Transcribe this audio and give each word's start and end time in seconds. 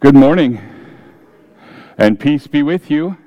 Good 0.00 0.14
morning, 0.14 0.58
and 1.98 2.18
peace 2.18 2.46
be 2.46 2.62
with 2.62 2.90
you. 2.90 3.18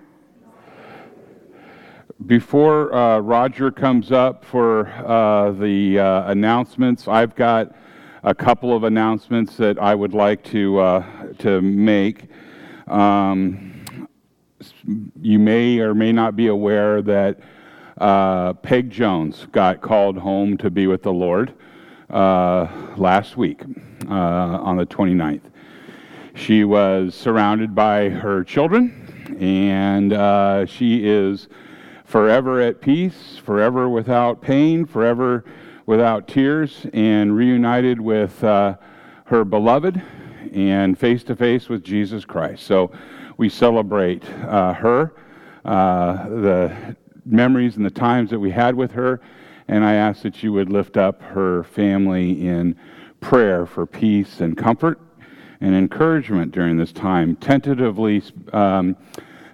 Before 2.26 2.92
uh, 2.92 3.20
Roger 3.20 3.70
comes 3.70 4.12
up 4.12 4.44
for 4.44 4.88
uh, 4.88 5.52
the 5.52 6.00
uh, 6.00 6.32
announcements, 6.32 7.08
I've 7.08 7.36
got 7.36 7.76
a 8.24 8.34
couple 8.34 8.76
of 8.76 8.86
announcements 8.86 9.56
that 9.58 9.78
I 9.78 9.94
would 9.94 10.16
like 10.16 10.44
to 10.46 10.80
uh, 10.80 11.34
to 11.38 11.62
make. 11.62 12.24
Um, 12.88 14.08
you 15.22 15.38
may 15.38 15.78
or 15.78 15.94
may 15.94 16.12
not 16.12 16.36
be 16.36 16.48
aware 16.48 17.04
that 17.04 17.40
uh, 18.00 18.54
Peg 18.54 18.90
Jones 18.90 19.46
got 19.52 19.82
called 19.82 20.18
home 20.18 20.58
to 20.58 20.72
be 20.72 20.88
with 20.88 21.04
the 21.04 21.14
Lord 21.14 21.54
uh, 22.10 22.66
last 22.98 23.38
week 23.38 23.62
on 24.08 24.78
the 24.78 24.88
29th. 24.88 25.53
She 26.36 26.64
was 26.64 27.14
surrounded 27.14 27.76
by 27.76 28.10
her 28.10 28.44
children, 28.44 29.38
and 29.40 30.12
uh, 30.14 30.66
she 30.66 31.08
is 31.08 31.48
forever 32.06 32.60
at 32.60 32.82
peace, 32.82 33.38
forever 33.38 33.88
without 33.88 34.42
pain, 34.42 34.86
forever 34.86 35.46
without 35.86 36.28
tears, 36.28 36.88
and 36.92 37.36
reunited 37.36 38.02
with 38.02 38.44
uh, 38.44 38.76
her 39.26 39.46
beloved 39.46 40.02
and 40.54 40.98
face 40.98 41.24
to 41.26 41.36
face 41.36 41.70
with 41.70 41.84
Jesus 41.84 42.26
Christ. 42.26 42.64
So 42.66 42.92
we 43.38 43.48
celebrate 43.48 44.28
uh, 44.30 44.74
her, 44.74 45.14
uh, 45.66 46.30
the 46.30 46.96
memories 47.26 47.78
and 47.78 47.86
the 47.86 47.92
times 47.92 48.32
that 48.32 48.40
we 48.40 48.50
had 48.50 48.74
with 48.74 48.92
her, 48.94 49.22
and 49.68 49.86
I 49.86 49.94
ask 49.94 50.24
that 50.24 50.42
you 50.42 50.52
would 50.54 50.72
lift 50.72 50.98
up 50.98 51.22
her 51.22 51.64
family 51.64 52.48
in 52.48 52.76
prayer 53.22 53.68
for 53.68 53.86
peace 53.86 54.42
and 54.42 54.58
comfort 54.58 55.00
and 55.64 55.74
encouragement 55.74 56.52
during 56.52 56.76
this 56.76 56.92
time. 56.92 57.38
Tentatively, 57.38 58.22
um, 58.52 58.98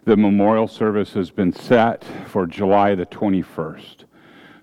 the 0.06 0.18
memorial 0.18 0.68
service 0.68 1.14
has 1.14 1.30
been 1.30 1.54
set 1.54 2.04
for 2.26 2.48
July 2.48 2.96
the 2.96 3.06
21st. 3.06 4.06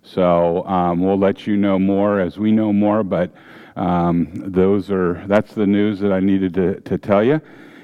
So 0.03 0.67
um, 0.67 0.99
we'll 0.99 1.19
let 1.19 1.47
you 1.47 1.57
know 1.57 1.79
more 1.79 2.19
as 2.19 2.37
we 2.37 2.51
know 2.51 2.73
more, 2.73 3.05
but 3.05 3.33
um, 3.77 4.29
those 4.35 4.91
are 4.91 5.25
that's 5.29 5.55
the 5.55 5.69
news 5.69 6.01
that 6.01 6.13
I 6.13 6.19
needed 6.19 6.53
to, 6.55 6.81
to 6.81 6.99
tell 6.99 7.23
you. 7.23 7.41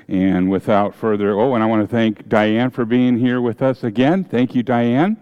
And 0.09 0.51
without 0.51 0.93
further, 0.93 1.39
oh, 1.39 1.55
and 1.55 1.63
I 1.63 1.67
want 1.67 1.89
to 1.89 1.97
thank 1.97 2.29
Diane 2.29 2.71
for 2.71 2.85
being 2.85 3.17
here 3.17 3.41
with 3.41 3.63
us 3.63 3.85
again. 3.85 4.25
Thank 4.25 4.57
you, 4.57 4.65
Diane. 4.65 5.17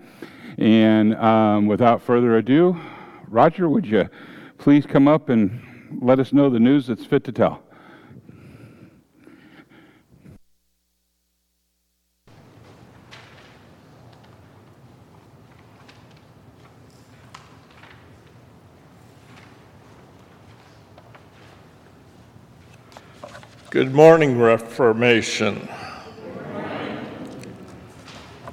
And 0.56 1.14
um, 1.16 1.66
without 1.66 2.00
further 2.00 2.38
ado, 2.38 2.80
Roger, 3.28 3.68
would 3.68 3.84
you 3.84 4.08
please 4.56 4.86
come 4.86 5.08
up 5.08 5.28
and 5.28 5.60
let 6.00 6.18
us 6.18 6.32
know 6.32 6.48
the 6.48 6.58
news 6.58 6.86
that's 6.86 7.04
fit 7.04 7.24
to 7.24 7.32
tell? 7.32 7.62
Good 23.80 23.94
morning, 23.94 24.38
Reformation. 24.38 25.66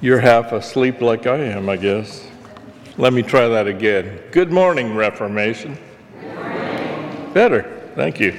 You're 0.00 0.20
half 0.20 0.52
asleep 0.52 1.02
like 1.02 1.26
I 1.26 1.36
am, 1.36 1.68
I 1.68 1.76
guess. 1.76 2.26
Let 2.96 3.12
me 3.12 3.20
try 3.20 3.46
that 3.46 3.66
again. 3.66 4.20
Good 4.32 4.50
morning, 4.50 4.94
Reformation. 4.96 5.76
Better, 7.34 7.90
thank 7.94 8.18
you. 8.18 8.38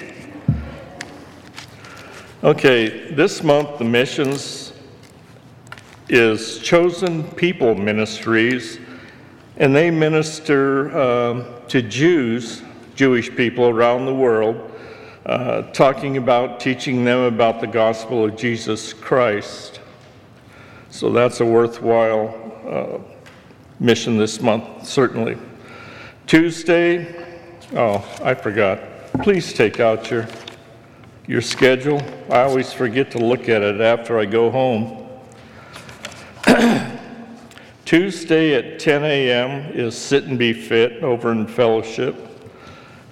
Okay, 2.44 3.14
this 3.14 3.44
month 3.44 3.78
the 3.78 3.86
missions 3.86 4.74
is 6.08 6.58
Chosen 6.58 7.22
People 7.34 7.76
Ministries, 7.76 8.80
and 9.58 9.76
they 9.76 9.92
minister 9.92 10.90
uh, 10.98 11.60
to 11.68 11.84
Jews, 11.84 12.64
Jewish 12.96 13.30
people 13.36 13.70
around 13.70 14.08
the 14.08 14.16
world 14.16 14.70
uh, 15.26 15.64
talking 15.74 16.18
about 16.18 16.60
teaching 16.60 17.04
them 17.04 17.20
about 17.20 17.60
the 17.60 17.68
gospel 17.68 18.26
of 18.26 18.36
Jesus 18.36 18.94
Christ. 18.94 19.80
So 20.90 21.12
that's 21.12 21.40
a 21.40 21.46
worthwhile 21.46 22.34
uh, 22.68 23.00
mission 23.80 24.18
this 24.18 24.42
month, 24.42 24.88
certainly. 24.88 25.38
Tuesday, 26.26 27.26
oh, 27.74 28.06
I 28.24 28.34
forgot. 28.34 28.80
Please 29.22 29.54
take 29.54 29.80
out 29.80 30.10
your, 30.10 30.28
your 31.28 31.42
schedule. 31.42 32.02
I 32.30 32.42
always 32.42 32.72
forget 32.72 33.12
to 33.12 33.20
look 33.20 33.50
at 33.50 33.62
it 33.62 33.82
after 33.82 34.20
I 34.20 34.26
go 34.26 34.50
home. 34.50 35.08
Tuesday 37.86 38.54
at 38.54 38.80
10 38.80 39.04
a.m. 39.04 39.72
is 39.74 39.98
Sit 39.98 40.26
and 40.26 40.38
Be 40.38 40.54
Fit 40.54 41.04
over 41.04 41.32
in 41.32 41.48
Fellowship. 41.48 42.29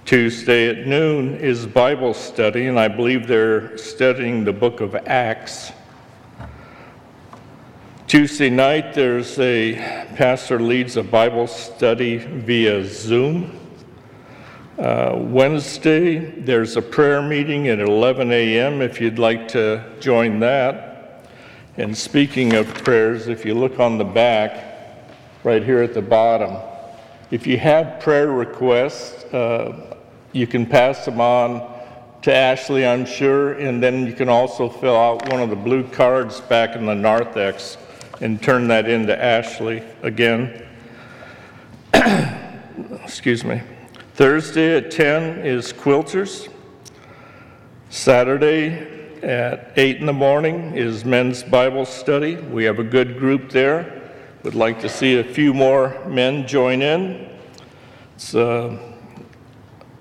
Tuesday 0.07 0.69
at 0.69 0.87
noon 0.87 1.35
is 1.35 1.65
Bible 1.65 2.13
study, 2.13 2.67
and 2.67 2.79
I 2.79 2.87
believe 2.87 3.27
they're 3.27 3.77
studying 3.77 4.45
the 4.45 4.53
book 4.53 4.79
of 4.79 4.95
Acts. 4.95 5.73
Tuesday 8.07 8.49
night, 8.49 8.93
there's 8.93 9.37
a 9.37 9.75
pastor 10.15 10.61
leads 10.61 10.95
a 10.95 11.03
Bible 11.03 11.45
study 11.45 12.19
via 12.19 12.85
Zoom. 12.85 13.59
Uh, 14.79 15.11
Wednesday, 15.17 16.19
there's 16.39 16.77
a 16.77 16.81
prayer 16.81 17.21
meeting 17.21 17.67
at 17.67 17.81
11 17.81 18.31
a.m. 18.31 18.81
if 18.81 19.01
you'd 19.01 19.19
like 19.19 19.49
to 19.49 19.83
join 19.99 20.39
that. 20.39 21.27
And 21.75 21.97
speaking 21.97 22.53
of 22.53 22.73
prayers, 22.85 23.27
if 23.27 23.43
you 23.43 23.55
look 23.55 23.77
on 23.81 23.97
the 23.97 24.05
back, 24.05 25.03
right 25.43 25.61
here 25.61 25.81
at 25.81 25.93
the 25.93 26.01
bottom, 26.01 26.55
if 27.29 27.45
you 27.45 27.57
have 27.57 27.99
prayer 27.99 28.31
requests, 28.31 29.25
uh, 29.33 29.95
you 30.37 30.47
can 30.47 30.65
pass 30.65 31.05
them 31.05 31.19
on 31.19 31.73
to 32.21 32.33
Ashley, 32.33 32.85
I'm 32.85 33.05
sure, 33.05 33.53
and 33.53 33.81
then 33.81 34.05
you 34.05 34.13
can 34.13 34.29
also 34.29 34.69
fill 34.69 34.95
out 34.95 35.29
one 35.29 35.41
of 35.41 35.49
the 35.49 35.55
blue 35.55 35.83
cards 35.83 36.41
back 36.41 36.75
in 36.75 36.85
the 36.85 36.95
narthex 36.95 37.77
and 38.21 38.41
turn 38.41 38.67
that 38.67 38.87
into 38.87 39.19
Ashley 39.21 39.83
again. 40.01 40.65
Excuse 43.03 43.43
me. 43.43 43.61
Thursday 44.15 44.77
at 44.77 44.91
10 44.91 45.45
is 45.45 45.71
quilters. 45.71 46.51
Saturday 47.89 49.19
at 49.23 49.71
8 49.75 49.97
in 49.97 50.05
the 50.05 50.13
morning 50.13 50.75
is 50.75 51.05
men's 51.05 51.43
Bible 51.43 51.85
study. 51.85 52.35
We 52.35 52.63
have 52.65 52.79
a 52.79 52.83
good 52.83 53.19
group 53.19 53.49
there. 53.49 54.11
Would 54.43 54.55
like 54.55 54.81
to 54.81 54.89
see 54.89 55.19
a 55.19 55.23
few 55.23 55.53
more 55.53 56.05
men 56.07 56.47
join 56.47 56.81
in. 56.81 57.29
It's 58.15 58.35
uh, 58.35 58.86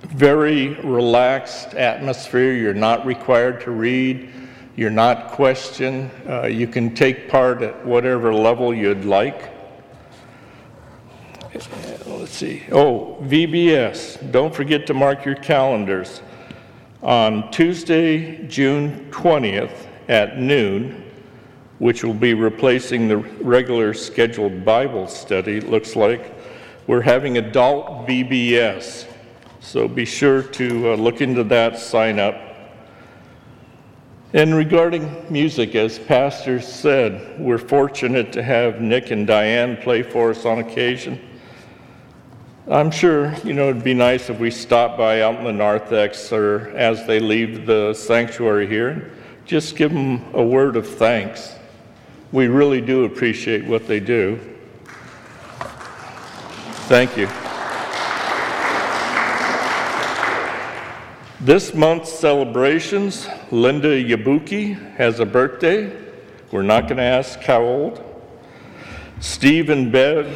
very 0.03 0.75
relaxed 0.85 1.75
atmosphere. 1.75 2.53
You're 2.53 2.75
not 2.75 3.07
required 3.07 3.61
to 3.63 3.71
read, 3.71 4.31
you're 4.77 4.91
not 4.91 5.29
questioned. 5.29 6.11
Uh, 6.29 6.47
you 6.47 6.67
can 6.67 6.95
take 6.95 7.29
part 7.29 7.63
at 7.63 7.85
whatever 7.85 8.33
level 8.33 8.75
you'd 8.75 9.05
like. 9.05 9.51
Let's 12.07 12.35
see. 12.35 12.65
Oh, 12.71 13.17
VBS. 13.23 14.31
Don't 14.31 14.55
forget 14.55 14.87
to 14.89 14.95
mark 14.95 15.25
your 15.25 15.37
calendars. 15.37 16.21
On 17.03 17.51
Tuesday, 17.51 18.47
June 18.47 19.09
20th 19.11 19.87
at 20.09 20.39
noon, 20.39 21.05
which 21.79 22.05
will 22.05 22.15
be 22.15 22.35
replacing 22.35 23.09
the 23.09 23.17
regular 23.17 23.95
scheduled 23.95 24.65
Bible 24.65 25.07
study, 25.07 25.61
looks 25.61 25.97
like, 25.97 26.35
we're 26.87 27.01
having 27.01 27.39
adult 27.39 28.07
VBS. 28.07 29.07
So 29.67 29.89
be 29.89 30.05
sure 30.05 30.45
to 30.45 30.93
uh, 30.93 30.95
look 30.95 31.21
into 31.21 31.43
that, 31.43 31.77
sign 31.77 32.21
up. 32.21 32.41
And 34.33 34.55
regarding 34.55 35.27
music, 35.29 35.75
as 35.75 35.99
Pastor 35.99 36.61
said, 36.61 37.41
we're 37.41 37.59
fortunate 37.59 38.33
to 38.35 38.45
have 38.45 38.81
Nick 38.81 39.11
and 39.11 39.27
Diane 39.27 39.77
play 39.79 40.05
for 40.05 40.31
us 40.31 40.47
on 40.47 40.61
occasion. 40.61 41.21
I'm 42.69 42.93
sure, 42.93 43.35
you 43.43 43.55
know, 43.55 43.71
it'd 43.71 43.83
be 43.83 43.93
nice 43.93 44.31
if 44.31 44.39
we 44.39 44.53
stopped 44.53 44.99
by 44.99 45.23
out 45.23 45.35
in 45.35 45.45
the 45.45 45.53
narthex 45.53 46.33
or 46.33 46.69
as 46.77 47.05
they 47.09 47.19
leave 47.19 47.67
the 47.67 47.93
sanctuary 47.93 48.69
here, 48.69 49.11
just 49.47 49.75
give 49.75 49.93
them 49.93 50.33
a 50.33 50.45
word 50.45 50.77
of 50.77 50.87
thanks. 50.87 51.57
We 52.31 52.47
really 52.47 52.81
do 52.81 53.05
appreciate 53.05 53.65
what 53.65 53.89
they 53.89 53.99
do. 53.99 54.39
Thank 56.87 57.17
you. 57.17 57.29
This 61.47 61.75
month's 61.75 62.13
celebrations, 62.13 63.29
Linda 63.53 64.03
Yabuki 64.03 64.75
has 64.97 65.21
a 65.21 65.25
birthday. 65.25 65.97
We're 66.51 66.65
not 66.65 66.89
going 66.89 66.97
to 66.97 67.05
ask 67.05 67.39
how 67.39 67.63
old. 67.63 68.03
Steve 69.21 69.71
and 69.71 69.93
Bev 69.93 70.27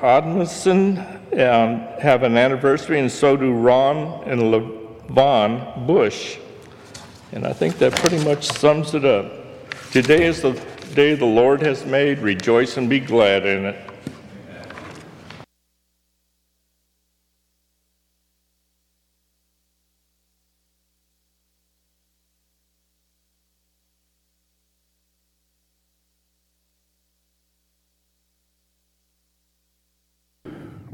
Odmison 0.00 0.98
um, 1.34 2.00
have 2.00 2.24
an 2.24 2.36
anniversary, 2.36 2.98
and 2.98 3.08
so 3.08 3.36
do 3.36 3.52
Ron 3.52 4.24
and 4.24 4.40
Levon 4.42 5.86
Bush. 5.86 6.38
And 7.30 7.46
I 7.46 7.52
think 7.52 7.78
that 7.78 7.94
pretty 7.94 8.24
much 8.24 8.48
sums 8.48 8.94
it 8.94 9.04
up. 9.04 9.30
Today 9.92 10.24
is 10.24 10.42
the 10.42 10.60
day 10.92 11.14
the 11.14 11.24
Lord 11.24 11.62
has 11.62 11.86
made. 11.86 12.18
Rejoice 12.18 12.76
and 12.78 12.90
be 12.90 12.98
glad 12.98 13.46
in 13.46 13.64
it. 13.64 13.87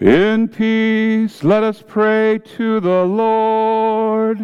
In 0.00 0.48
peace, 0.48 1.44
let 1.44 1.62
us 1.62 1.84
pray 1.86 2.40
to 2.56 2.80
the 2.80 3.04
Lord. 3.04 4.38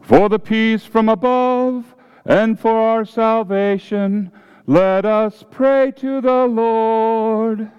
For 0.00 0.30
the 0.30 0.38
peace 0.38 0.86
from 0.86 1.10
above 1.10 1.94
and 2.24 2.58
for 2.58 2.80
our 2.80 3.04
salvation, 3.04 4.32
let 4.64 5.04
us 5.04 5.44
pray 5.50 5.92
to 5.96 6.22
the 6.22 6.46
Lord. 6.46 7.70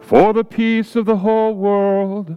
For 0.00 0.32
the 0.32 0.44
peace 0.44 0.96
of 0.96 1.06
the 1.06 1.18
whole 1.18 1.54
world, 1.54 2.36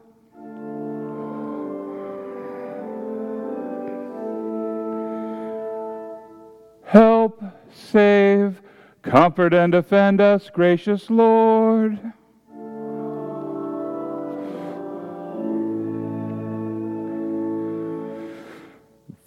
Help, 7.21 7.43
save, 7.71 8.63
comfort, 9.03 9.53
and 9.53 9.73
defend 9.73 10.19
us, 10.19 10.49
gracious 10.49 11.07
Lord. 11.07 11.99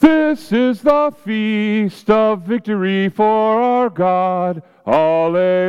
This 0.01 0.51
is 0.51 0.83
the 0.83 1.13
feast 1.25 2.11
of 2.11 2.43
victory 2.43 3.09
for 3.11 3.63
our 3.63 3.89
God. 3.91 4.65
Alleluia. 4.85 5.65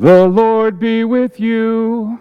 The 0.00 0.26
Lord 0.26 0.80
be 0.80 1.04
with 1.04 1.38
you. 1.38 2.18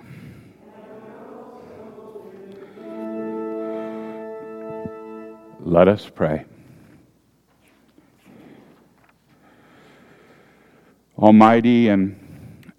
Let 5.62 5.88
us 5.88 6.12
pray. 6.14 6.44
Almighty 11.18 11.88
and 11.88 12.20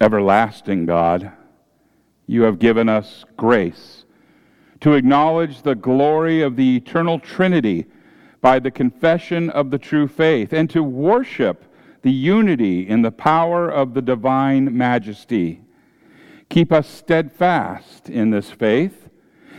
everlasting 0.02 0.84
God, 0.84 1.32
you 2.26 2.42
have 2.42 2.58
given 2.58 2.90
us 2.90 3.24
grace 3.38 4.04
to 4.80 4.92
acknowledge 4.92 5.62
the 5.62 5.74
glory 5.74 6.42
of 6.42 6.56
the 6.56 6.76
eternal 6.76 7.18
Trinity 7.18 7.86
by 8.42 8.58
the 8.58 8.70
confession 8.70 9.48
of 9.48 9.70
the 9.70 9.78
true 9.78 10.06
faith 10.06 10.52
and 10.52 10.68
to 10.68 10.82
worship 10.82 11.64
the 12.02 12.10
unity 12.10 12.88
in 12.88 13.02
the 13.02 13.10
power 13.10 13.68
of 13.68 13.94
the 13.94 14.02
divine 14.02 14.76
majesty. 14.76 15.60
Keep 16.48 16.72
us 16.72 16.88
steadfast 16.88 18.08
in 18.08 18.30
this 18.30 18.50
faith 18.50 19.08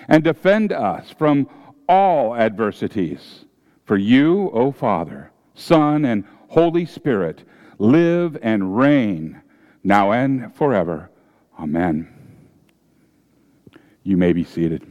and 0.07 0.23
defend 0.23 0.71
us 0.71 1.11
from 1.11 1.47
all 1.87 2.35
adversities. 2.35 3.45
For 3.85 3.97
you, 3.97 4.49
O 4.51 4.71
Father, 4.71 5.31
Son, 5.53 6.05
and 6.05 6.25
Holy 6.49 6.85
Spirit, 6.85 7.43
live 7.77 8.37
and 8.41 8.77
reign 8.77 9.41
now 9.83 10.11
and 10.11 10.53
forever. 10.55 11.09
Amen. 11.59 12.07
You 14.03 14.17
may 14.17 14.33
be 14.33 14.43
seated. 14.43 14.90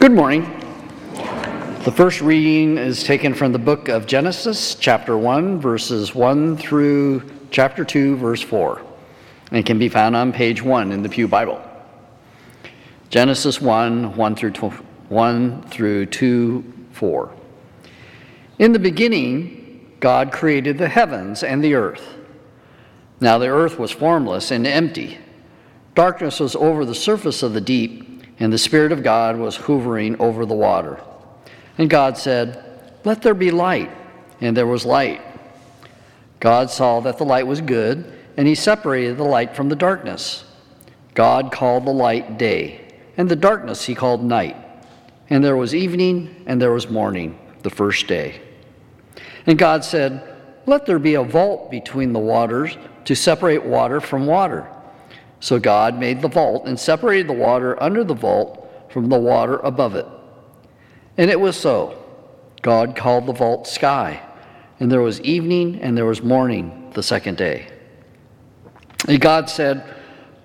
Good 0.00 0.12
morning. 0.12 0.44
The 1.82 1.92
first 1.92 2.20
reading 2.20 2.78
is 2.78 3.02
taken 3.02 3.34
from 3.34 3.50
the 3.50 3.58
book 3.58 3.88
of 3.88 4.06
Genesis, 4.06 4.76
chapter 4.76 5.18
1, 5.18 5.60
verses 5.60 6.14
1 6.14 6.56
through 6.56 7.28
chapter 7.50 7.84
2, 7.84 8.16
verse 8.16 8.40
4, 8.40 8.80
and 9.50 9.66
can 9.66 9.76
be 9.76 9.88
found 9.88 10.14
on 10.14 10.32
page 10.32 10.62
1 10.62 10.92
in 10.92 11.02
the 11.02 11.08
Pew 11.08 11.26
Bible. 11.26 11.60
Genesis 13.10 13.60
1, 13.60 14.14
1 14.14 14.36
through, 14.36 14.52
1 14.52 15.62
through 15.62 16.06
2, 16.06 16.72
4. 16.92 17.34
In 18.60 18.72
the 18.72 18.78
beginning, 18.78 19.96
God 19.98 20.30
created 20.30 20.78
the 20.78 20.88
heavens 20.88 21.42
and 21.42 21.62
the 21.62 21.74
earth. 21.74 22.14
Now 23.20 23.36
the 23.38 23.48
earth 23.48 23.80
was 23.80 23.90
formless 23.90 24.52
and 24.52 24.64
empty. 24.64 25.18
Darkness 25.96 26.38
was 26.38 26.54
over 26.54 26.84
the 26.84 26.94
surface 26.94 27.42
of 27.42 27.52
the 27.52 27.60
deep 27.60 28.07
and 28.40 28.52
the 28.52 28.58
Spirit 28.58 28.92
of 28.92 29.02
God 29.02 29.36
was 29.36 29.56
hovering 29.56 30.20
over 30.20 30.46
the 30.46 30.54
water. 30.54 31.00
And 31.76 31.90
God 31.90 32.16
said, 32.16 32.62
Let 33.04 33.22
there 33.22 33.34
be 33.34 33.50
light. 33.50 33.90
And 34.40 34.56
there 34.56 34.66
was 34.66 34.84
light. 34.84 35.20
God 36.40 36.70
saw 36.70 37.00
that 37.00 37.18
the 37.18 37.24
light 37.24 37.46
was 37.46 37.60
good, 37.60 38.12
and 38.36 38.46
he 38.46 38.54
separated 38.54 39.16
the 39.16 39.24
light 39.24 39.56
from 39.56 39.68
the 39.68 39.76
darkness. 39.76 40.44
God 41.14 41.50
called 41.50 41.84
the 41.84 41.92
light 41.92 42.38
day, 42.38 42.94
and 43.16 43.28
the 43.28 43.34
darkness 43.34 43.84
he 43.84 43.94
called 43.96 44.22
night. 44.22 44.56
And 45.30 45.42
there 45.42 45.56
was 45.56 45.74
evening, 45.74 46.44
and 46.46 46.62
there 46.62 46.72
was 46.72 46.88
morning, 46.88 47.36
the 47.62 47.70
first 47.70 48.06
day. 48.06 48.40
And 49.46 49.58
God 49.58 49.84
said, 49.84 50.22
Let 50.66 50.86
there 50.86 51.00
be 51.00 51.14
a 51.14 51.24
vault 51.24 51.70
between 51.72 52.12
the 52.12 52.20
waters 52.20 52.76
to 53.06 53.16
separate 53.16 53.64
water 53.64 54.00
from 54.00 54.26
water. 54.26 54.70
So 55.40 55.58
God 55.58 55.98
made 55.98 56.22
the 56.22 56.28
vault 56.28 56.66
and 56.66 56.78
separated 56.78 57.28
the 57.28 57.34
water 57.34 57.80
under 57.82 58.02
the 58.02 58.14
vault 58.14 58.90
from 58.90 59.08
the 59.08 59.18
water 59.18 59.58
above 59.58 59.94
it. 59.94 60.06
And 61.16 61.30
it 61.30 61.40
was 61.40 61.56
so. 61.56 62.04
God 62.62 62.96
called 62.96 63.26
the 63.26 63.32
vault 63.32 63.66
sky, 63.66 64.20
and 64.80 64.90
there 64.90 65.00
was 65.00 65.20
evening 65.20 65.80
and 65.80 65.96
there 65.96 66.06
was 66.06 66.22
morning 66.22 66.90
the 66.94 67.02
second 67.02 67.36
day. 67.36 67.68
And 69.06 69.20
God 69.20 69.48
said, 69.48 69.84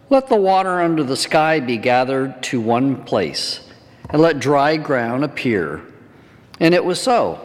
Let 0.09 0.27
the 0.27 0.35
water 0.35 0.81
under 0.81 1.03
the 1.03 1.17
sky 1.17 1.59
be 1.59 1.77
gathered 1.77 2.43
to 2.43 2.61
one 2.61 3.03
place, 3.03 3.67
and 4.09 4.21
let 4.21 4.39
dry 4.39 4.77
ground 4.77 5.23
appear. 5.23 5.81
And 6.59 6.75
it 6.75 6.85
was 6.85 7.01
so. 7.01 7.39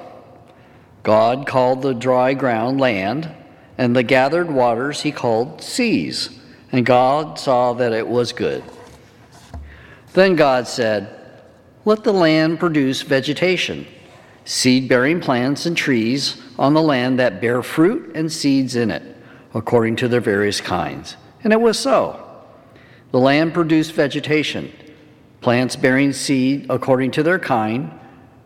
God 1.02 1.46
called 1.46 1.80
the 1.80 1.94
dry 1.94 2.34
ground 2.34 2.78
land, 2.78 3.34
and 3.78 3.96
the 3.96 4.02
gathered 4.02 4.50
waters 4.50 5.00
he 5.00 5.12
called 5.12 5.62
seas. 5.62 6.37
And 6.72 6.84
God 6.84 7.38
saw 7.38 7.72
that 7.74 7.92
it 7.92 8.06
was 8.06 8.32
good. 8.32 8.62
Then 10.12 10.36
God 10.36 10.68
said, 10.68 11.16
Let 11.84 12.04
the 12.04 12.12
land 12.12 12.58
produce 12.60 13.02
vegetation, 13.02 13.86
seed 14.44 14.88
bearing 14.88 15.20
plants 15.20 15.66
and 15.66 15.76
trees 15.76 16.40
on 16.58 16.74
the 16.74 16.82
land 16.82 17.18
that 17.18 17.40
bear 17.40 17.62
fruit 17.62 18.12
and 18.14 18.30
seeds 18.30 18.76
in 18.76 18.90
it, 18.90 19.16
according 19.54 19.96
to 19.96 20.08
their 20.08 20.20
various 20.20 20.60
kinds. 20.60 21.16
And 21.44 21.52
it 21.52 21.60
was 21.60 21.78
so. 21.78 22.24
The 23.10 23.18
land 23.18 23.54
produced 23.54 23.92
vegetation, 23.92 24.72
plants 25.40 25.76
bearing 25.76 26.12
seed 26.12 26.66
according 26.68 27.12
to 27.12 27.22
their 27.22 27.38
kind, 27.38 27.92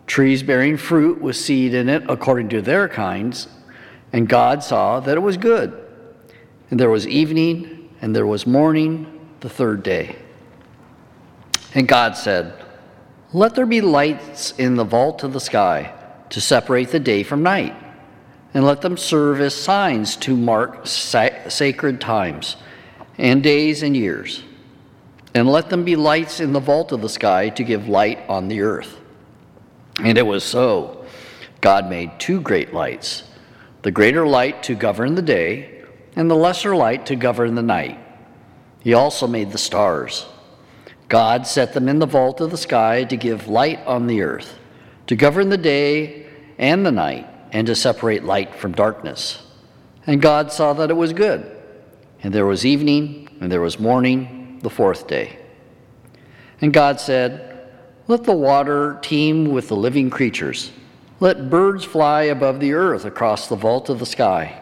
trees 0.06 0.42
bearing 0.42 0.76
fruit 0.76 1.20
with 1.20 1.36
seed 1.36 1.74
in 1.74 1.88
it 1.88 2.04
according 2.08 2.48
to 2.50 2.62
their 2.62 2.88
kinds. 2.88 3.48
And 4.12 4.28
God 4.28 4.62
saw 4.62 5.00
that 5.00 5.16
it 5.16 5.20
was 5.20 5.36
good. 5.36 5.78
And 6.70 6.78
there 6.78 6.90
was 6.90 7.06
evening 7.08 7.81
and 8.02 8.14
there 8.14 8.26
was 8.26 8.46
morning 8.46 9.20
the 9.40 9.48
third 9.48 9.82
day. 9.82 10.16
And 11.74 11.88
God 11.88 12.16
said, 12.16 12.52
Let 13.32 13.54
there 13.54 13.64
be 13.64 13.80
lights 13.80 14.52
in 14.58 14.74
the 14.74 14.84
vault 14.84 15.22
of 15.22 15.32
the 15.32 15.40
sky 15.40 15.94
to 16.30 16.40
separate 16.40 16.90
the 16.90 17.00
day 17.00 17.22
from 17.22 17.42
night, 17.42 17.74
and 18.52 18.64
let 18.64 18.82
them 18.82 18.96
serve 18.96 19.40
as 19.40 19.54
signs 19.54 20.16
to 20.16 20.36
mark 20.36 20.86
sa- 20.86 21.48
sacred 21.48 22.00
times 22.00 22.56
and 23.16 23.42
days 23.42 23.82
and 23.82 23.96
years. 23.96 24.42
And 25.34 25.48
let 25.48 25.70
them 25.70 25.84
be 25.84 25.96
lights 25.96 26.40
in 26.40 26.52
the 26.52 26.60
vault 26.60 26.92
of 26.92 27.00
the 27.00 27.08
sky 27.08 27.48
to 27.50 27.64
give 27.64 27.88
light 27.88 28.18
on 28.28 28.48
the 28.48 28.60
earth. 28.60 29.00
And 30.02 30.18
it 30.18 30.26
was 30.26 30.44
so. 30.44 31.06
God 31.62 31.88
made 31.88 32.18
two 32.18 32.40
great 32.40 32.74
lights 32.74 33.22
the 33.82 33.90
greater 33.90 34.26
light 34.26 34.62
to 34.64 34.76
govern 34.76 35.16
the 35.16 35.22
day 35.22 35.81
and 36.16 36.30
the 36.30 36.36
lesser 36.36 36.74
light 36.76 37.06
to 37.06 37.16
govern 37.16 37.54
the 37.54 37.62
night. 37.62 37.98
He 38.80 38.94
also 38.94 39.26
made 39.26 39.52
the 39.52 39.58
stars. 39.58 40.26
God 41.08 41.46
set 41.46 41.74
them 41.74 41.88
in 41.88 41.98
the 41.98 42.06
vault 42.06 42.40
of 42.40 42.50
the 42.50 42.56
sky 42.56 43.04
to 43.04 43.16
give 43.16 43.48
light 43.48 43.78
on 43.86 44.06
the 44.06 44.22
earth, 44.22 44.58
to 45.06 45.16
govern 45.16 45.50
the 45.50 45.58
day 45.58 46.26
and 46.58 46.84
the 46.84 46.92
night, 46.92 47.28
and 47.52 47.66
to 47.66 47.74
separate 47.74 48.24
light 48.24 48.54
from 48.54 48.72
darkness. 48.72 49.42
And 50.06 50.22
God 50.22 50.50
saw 50.50 50.72
that 50.72 50.90
it 50.90 50.94
was 50.94 51.12
good. 51.12 51.58
And 52.22 52.32
there 52.32 52.46
was 52.46 52.64
evening, 52.64 53.28
and 53.40 53.52
there 53.52 53.60
was 53.60 53.78
morning, 53.78 54.60
the 54.62 54.70
fourth 54.70 55.06
day. 55.06 55.38
And 56.60 56.72
God 56.72 57.00
said, 57.00 57.68
Let 58.06 58.24
the 58.24 58.32
water 58.32 58.98
teem 59.02 59.50
with 59.50 59.68
the 59.68 59.76
living 59.76 60.08
creatures. 60.08 60.70
Let 61.20 61.50
birds 61.50 61.84
fly 61.84 62.22
above 62.22 62.58
the 62.58 62.72
earth 62.72 63.04
across 63.04 63.48
the 63.48 63.56
vault 63.56 63.88
of 63.88 63.98
the 63.98 64.06
sky. 64.06 64.61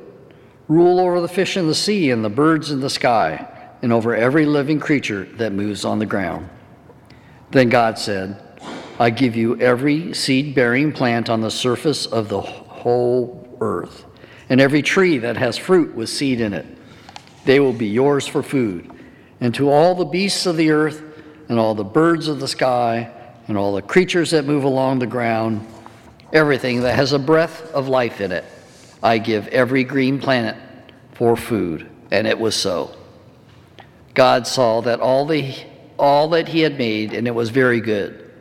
Rule 0.71 1.01
over 1.01 1.19
the 1.19 1.27
fish 1.27 1.57
in 1.57 1.67
the 1.67 1.75
sea 1.75 2.11
and 2.11 2.23
the 2.23 2.29
birds 2.29 2.71
in 2.71 2.79
the 2.79 2.89
sky, 2.89 3.45
and 3.81 3.91
over 3.91 4.15
every 4.15 4.45
living 4.45 4.79
creature 4.79 5.25
that 5.33 5.51
moves 5.51 5.83
on 5.83 5.99
the 5.99 6.05
ground. 6.05 6.47
Then 7.49 7.67
God 7.67 7.99
said, 7.99 8.41
I 8.97 9.09
give 9.09 9.35
you 9.35 9.59
every 9.59 10.13
seed 10.13 10.55
bearing 10.55 10.93
plant 10.93 11.29
on 11.29 11.41
the 11.41 11.51
surface 11.51 12.05
of 12.05 12.29
the 12.29 12.39
whole 12.39 13.57
earth, 13.59 14.05
and 14.47 14.61
every 14.61 14.81
tree 14.81 15.17
that 15.17 15.35
has 15.35 15.57
fruit 15.57 15.93
with 15.93 16.07
seed 16.07 16.39
in 16.39 16.53
it. 16.53 16.65
They 17.43 17.59
will 17.59 17.73
be 17.73 17.87
yours 17.87 18.25
for 18.25 18.41
food. 18.41 18.89
And 19.41 19.53
to 19.55 19.69
all 19.69 19.93
the 19.93 20.05
beasts 20.05 20.45
of 20.45 20.55
the 20.55 20.71
earth, 20.71 21.03
and 21.49 21.59
all 21.59 21.75
the 21.75 21.83
birds 21.83 22.29
of 22.29 22.39
the 22.39 22.47
sky, 22.47 23.11
and 23.49 23.57
all 23.57 23.75
the 23.75 23.81
creatures 23.81 24.31
that 24.31 24.45
move 24.45 24.63
along 24.63 24.99
the 24.99 25.05
ground, 25.05 25.67
everything 26.31 26.79
that 26.83 26.95
has 26.95 27.11
a 27.11 27.19
breath 27.19 27.69
of 27.73 27.89
life 27.89 28.21
in 28.21 28.31
it, 28.31 28.45
I 29.03 29.17
give 29.17 29.47
every 29.47 29.83
green 29.83 30.19
planet 30.19 30.55
for 31.13 31.35
food. 31.35 31.89
And 32.11 32.27
it 32.27 32.39
was 32.39 32.55
so. 32.55 32.95
God 34.13 34.45
saw 34.45 34.81
that 34.81 34.99
all 34.99 35.25
the 35.25 35.55
all 35.97 36.29
that 36.29 36.47
he 36.47 36.61
had 36.61 36.79
made, 36.79 37.13
and 37.13 37.27
it 37.27 37.35
was 37.35 37.51
very 37.51 37.79
good. 37.79 38.31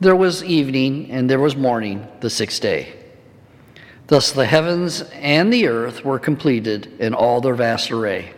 There 0.00 0.16
was 0.16 0.42
evening, 0.42 1.12
and 1.12 1.30
there 1.30 1.38
was 1.38 1.54
morning, 1.54 2.08
the 2.20 2.28
sixth 2.28 2.60
day. 2.60 2.92
Thus 4.08 4.32
the 4.32 4.46
heavens 4.46 5.02
and 5.12 5.52
the 5.52 5.68
earth 5.68 6.04
were 6.04 6.18
completed 6.18 6.92
in 6.98 7.14
all 7.14 7.40
their 7.40 7.54
vast 7.54 7.92
array. 7.92 8.34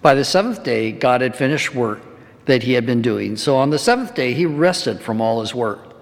By 0.00 0.14
the 0.14 0.24
seventh 0.24 0.64
day, 0.64 0.92
God 0.92 1.20
had 1.20 1.36
finished 1.36 1.74
work 1.74 2.00
that 2.46 2.62
he 2.62 2.72
had 2.72 2.86
been 2.86 3.02
doing. 3.02 3.36
So 3.36 3.56
on 3.56 3.70
the 3.70 3.78
seventh 3.78 4.14
day, 4.14 4.32
he 4.32 4.46
rested 4.46 5.02
from 5.02 5.20
all 5.20 5.40
his 5.40 5.54
work. 5.54 5.94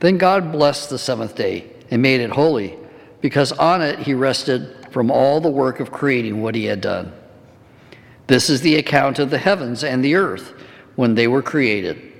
Then 0.00 0.18
God 0.18 0.52
blessed 0.52 0.90
the 0.90 0.98
seventh 0.98 1.34
day 1.34 1.70
and 1.90 2.02
made 2.02 2.20
it 2.20 2.30
holy, 2.30 2.76
because 3.20 3.52
on 3.52 3.82
it 3.82 3.98
he 4.00 4.14
rested 4.14 4.86
from 4.90 5.10
all 5.10 5.40
the 5.40 5.50
work 5.50 5.80
of 5.80 5.90
creating 5.90 6.42
what 6.42 6.54
he 6.54 6.64
had 6.64 6.80
done. 6.80 7.12
This 8.26 8.48
is 8.48 8.60
the 8.60 8.76
account 8.76 9.18
of 9.18 9.30
the 9.30 9.38
heavens 9.38 9.82
and 9.84 10.04
the 10.04 10.14
earth 10.14 10.52
when 10.96 11.14
they 11.14 11.26
were 11.26 11.42
created, 11.42 12.12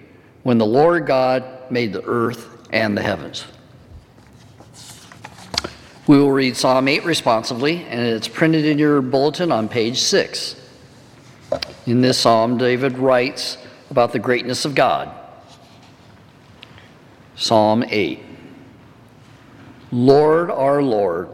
when 0.43 0.59
the 0.59 0.67
Lord 0.67 1.07
God 1.07 1.45
made 1.71 1.93
the 1.93 2.05
earth 2.05 2.67
and 2.73 2.97
the 2.97 3.03
heavens. 3.03 3.45
We 6.07 6.19
will 6.19 6.33
read 6.33 6.57
Psalm 6.57 6.89
8 6.89 7.05
responsively, 7.05 7.85
and 7.85 8.01
it's 8.01 8.27
printed 8.27 8.65
in 8.65 8.79
your 8.79 9.01
bulletin 9.01 9.53
on 9.53 9.69
page 9.69 10.01
6. 10.01 10.57
In 11.87 12.01
this 12.01 12.19
psalm, 12.19 12.59
David 12.59 12.99
writes 12.99 13.59
about 13.91 14.13
the 14.13 14.19
greatness 14.19 14.65
of 14.65 14.75
God. 14.75 15.15
Psalm 17.37 17.85
8 17.89 18.30
Lord, 19.93 20.51
our 20.51 20.83
Lord, 20.83 21.29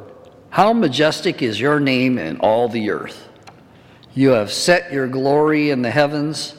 how 0.50 0.72
majestic 0.72 1.42
is 1.42 1.60
your 1.60 1.78
name 1.78 2.18
in 2.18 2.38
all 2.38 2.68
the 2.68 2.90
earth. 2.90 3.28
You 4.14 4.30
have 4.30 4.50
set 4.50 4.92
your 4.92 5.08
glory 5.08 5.70
in 5.70 5.82
the 5.82 5.90
heavens. 5.90 6.54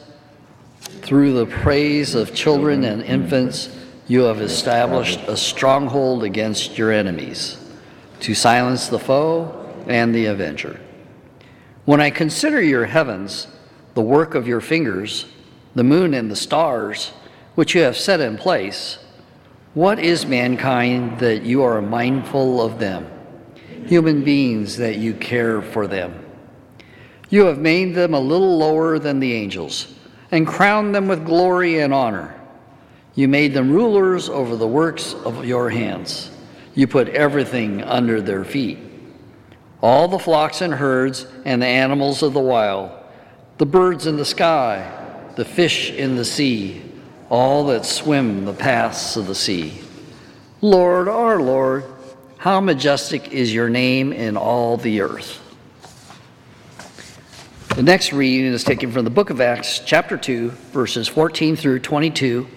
Through 1.02 1.32
the 1.32 1.46
praise 1.46 2.14
of 2.14 2.34
children 2.34 2.84
and 2.84 3.02
infants, 3.02 3.76
you 4.06 4.22
have 4.22 4.40
established 4.40 5.20
a 5.26 5.36
stronghold 5.36 6.22
against 6.22 6.78
your 6.78 6.92
enemies 6.92 7.58
to 8.20 8.34
silence 8.34 8.88
the 8.88 8.98
foe 8.98 9.68
and 9.88 10.14
the 10.14 10.26
avenger. 10.26 10.78
When 11.84 12.00
I 12.00 12.10
consider 12.10 12.62
your 12.62 12.86
heavens, 12.86 13.48
the 13.94 14.02
work 14.02 14.34
of 14.34 14.46
your 14.46 14.60
fingers, 14.60 15.26
the 15.74 15.84
moon 15.84 16.14
and 16.14 16.30
the 16.30 16.36
stars, 16.36 17.08
which 17.54 17.74
you 17.74 17.80
have 17.80 17.96
set 17.96 18.20
in 18.20 18.36
place, 18.36 18.98
what 19.78 20.00
is 20.00 20.26
mankind 20.26 21.20
that 21.20 21.44
you 21.44 21.62
are 21.62 21.80
mindful 21.80 22.60
of 22.60 22.80
them? 22.80 23.08
Human 23.86 24.24
beings 24.24 24.76
that 24.78 24.96
you 24.96 25.14
care 25.14 25.62
for 25.62 25.86
them. 25.86 26.18
You 27.30 27.44
have 27.44 27.60
made 27.60 27.94
them 27.94 28.12
a 28.12 28.18
little 28.18 28.58
lower 28.58 28.98
than 28.98 29.20
the 29.20 29.32
angels 29.34 29.94
and 30.32 30.48
crowned 30.48 30.96
them 30.96 31.06
with 31.06 31.24
glory 31.24 31.78
and 31.78 31.94
honor. 31.94 32.34
You 33.14 33.28
made 33.28 33.54
them 33.54 33.70
rulers 33.70 34.28
over 34.28 34.56
the 34.56 34.66
works 34.66 35.14
of 35.14 35.44
your 35.44 35.70
hands. 35.70 36.32
You 36.74 36.88
put 36.88 37.10
everything 37.10 37.80
under 37.84 38.20
their 38.20 38.42
feet 38.44 38.80
all 39.80 40.08
the 40.08 40.18
flocks 40.18 40.60
and 40.60 40.74
herds 40.74 41.24
and 41.44 41.62
the 41.62 41.66
animals 41.66 42.24
of 42.24 42.32
the 42.32 42.40
wild, 42.40 42.90
the 43.58 43.66
birds 43.66 44.08
in 44.08 44.16
the 44.16 44.24
sky, 44.24 45.30
the 45.36 45.44
fish 45.44 45.92
in 45.92 46.16
the 46.16 46.24
sea, 46.24 46.82
all 47.30 47.66
that 47.66 47.84
swim 47.84 48.44
the 48.44 48.52
paths 48.52 49.16
of 49.16 49.26
the 49.26 49.34
sea. 49.34 49.80
Lord, 50.60 51.08
our 51.08 51.40
Lord, 51.40 51.84
how 52.38 52.60
majestic 52.60 53.32
is 53.32 53.52
your 53.52 53.68
name 53.68 54.12
in 54.12 54.36
all 54.36 54.76
the 54.76 55.00
earth. 55.02 55.40
The 57.74 57.82
next 57.82 58.12
reading 58.12 58.52
is 58.52 58.64
taken 58.64 58.90
from 58.90 59.04
the 59.04 59.10
book 59.10 59.30
of 59.30 59.40
Acts, 59.40 59.80
chapter 59.84 60.16
2, 60.16 60.50
verses 60.72 61.06
14 61.06 61.54
through 61.54 61.78
22, 61.80 62.48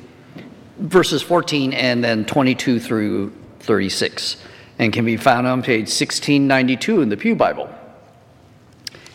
verses 0.80 1.22
14 1.22 1.74
and 1.74 2.04
then 2.04 2.26
22 2.26 2.80
through 2.80 3.32
36, 3.60 4.38
and 4.80 4.92
can 4.92 5.06
be 5.06 5.18
found 5.18 5.46
on 5.46 5.62
page 5.62 5.90
1692 5.90 7.02
in 7.02 7.10
the 7.10 7.18
Pew 7.18 7.36
Bible. 7.36 7.70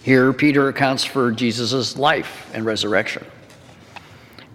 Here, 0.03 0.33
Peter 0.33 0.69
accounts 0.69 1.03
for 1.03 1.33
Jesus' 1.33 1.97
life 1.97 2.49
and 2.55 2.65
resurrection. 2.65 3.27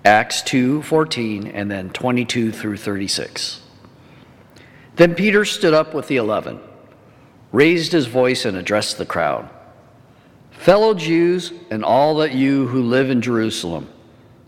Acts 0.03 0.41
2:14 0.41 1.51
and 1.53 1.69
then 1.69 1.89
22 1.91 2.51
through 2.51 2.77
36. 2.77 3.61
Then 4.95 5.15
Peter 5.15 5.45
stood 5.45 5.73
up 5.73 5.93
with 5.93 6.07
the 6.07 6.17
eleven, 6.17 6.59
raised 7.51 7.91
his 7.91 8.07
voice, 8.07 8.45
and 8.45 8.57
addressed 8.57 8.97
the 8.97 9.05
crowd. 9.05 9.49
Fellow 10.51 10.93
Jews, 10.93 11.53
and 11.69 11.83
all 11.83 12.15
that 12.15 12.33
you 12.33 12.67
who 12.67 12.81
live 12.81 13.09
in 13.09 13.21
Jerusalem, 13.21 13.89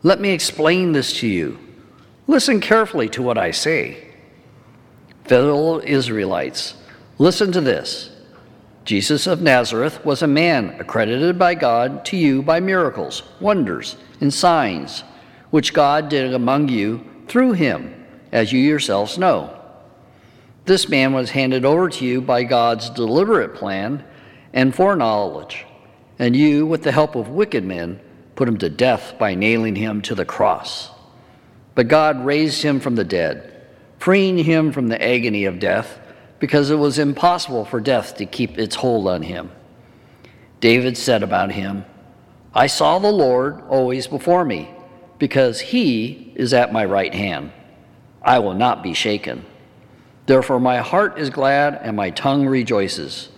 let 0.01 0.19
me 0.19 0.31
explain 0.31 0.91
this 0.91 1.13
to 1.19 1.27
you. 1.27 1.57
Listen 2.27 2.59
carefully 2.59 3.09
to 3.09 3.21
what 3.21 3.37
I 3.37 3.51
say. 3.51 4.09
Fellow 5.25 5.79
Israelites, 5.81 6.75
listen 7.17 7.51
to 7.51 7.61
this. 7.61 8.09
Jesus 8.85 9.27
of 9.27 9.41
Nazareth 9.41 10.03
was 10.03 10.21
a 10.21 10.27
man 10.27 10.75
accredited 10.79 11.39
by 11.39 11.55
God 11.55 12.03
to 12.05 12.17
you 12.17 12.41
by 12.41 12.59
miracles, 12.59 13.23
wonders, 13.39 13.95
and 14.19 14.33
signs, 14.33 15.03
which 15.53 15.71
God 15.71 16.09
did 16.09 16.33
among 16.33 16.67
you 16.67 17.07
through 17.27 17.51
him, 17.53 17.93
as 18.31 18.51
you 18.51 18.59
yourselves 18.59 19.19
know. 19.19 19.55
This 20.65 20.89
man 20.89 21.13
was 21.13 21.29
handed 21.29 21.63
over 21.63 21.89
to 21.89 22.03
you 22.03 22.21
by 22.21 22.43
God's 22.43 22.89
deliberate 22.89 23.53
plan 23.53 24.03
and 24.51 24.73
foreknowledge 24.73 25.67
and 26.17 26.35
you, 26.35 26.65
with 26.65 26.81
the 26.81 26.91
help 26.91 27.13
of 27.13 27.29
wicked 27.29 27.63
men, 27.63 27.99
put 28.35 28.47
him 28.47 28.57
to 28.57 28.67
death 28.67 29.13
by 29.19 29.35
nailing 29.35 29.75
him 29.75 30.01
to 30.01 30.15
the 30.15 30.25
cross. 30.25 30.89
But 31.75 31.87
God 31.87 32.25
raised 32.25 32.63
him 32.63 32.79
from 32.79 32.95
the 32.95 33.03
dead, 33.03 33.67
freeing 33.99 34.39
him 34.39 34.71
from 34.71 34.87
the 34.87 34.99
agony 35.03 35.45
of 35.45 35.59
death, 35.59 35.99
because 36.39 36.71
it 36.71 36.77
was 36.77 36.97
impossible 36.97 37.63
for 37.63 37.79
death 37.79 38.17
to 38.17 38.25
keep 38.25 38.57
its 38.57 38.73
hold 38.73 39.07
on 39.07 39.21
him. 39.21 39.51
David 40.61 40.97
said 40.97 41.21
about 41.21 41.51
him, 41.51 41.85
I 42.55 42.65
saw 42.65 42.97
the 42.97 43.11
Lord 43.11 43.61
always 43.69 44.07
before 44.07 44.45
me, 44.45 44.73
because 45.19 45.59
he 45.59 46.33
is 46.35 46.53
at 46.53 46.73
my 46.73 46.85
right 46.85 47.13
hand. 47.13 47.51
I 48.21 48.39
will 48.39 48.53
not 48.53 48.83
be 48.83 48.93
shaken. 48.93 49.45
Therefore, 50.25 50.59
my 50.59 50.77
heart 50.77 51.19
is 51.19 51.29
glad 51.29 51.79
and 51.81 51.95
my 51.95 52.09
tongue 52.09 52.45
rejoices. 52.45 53.29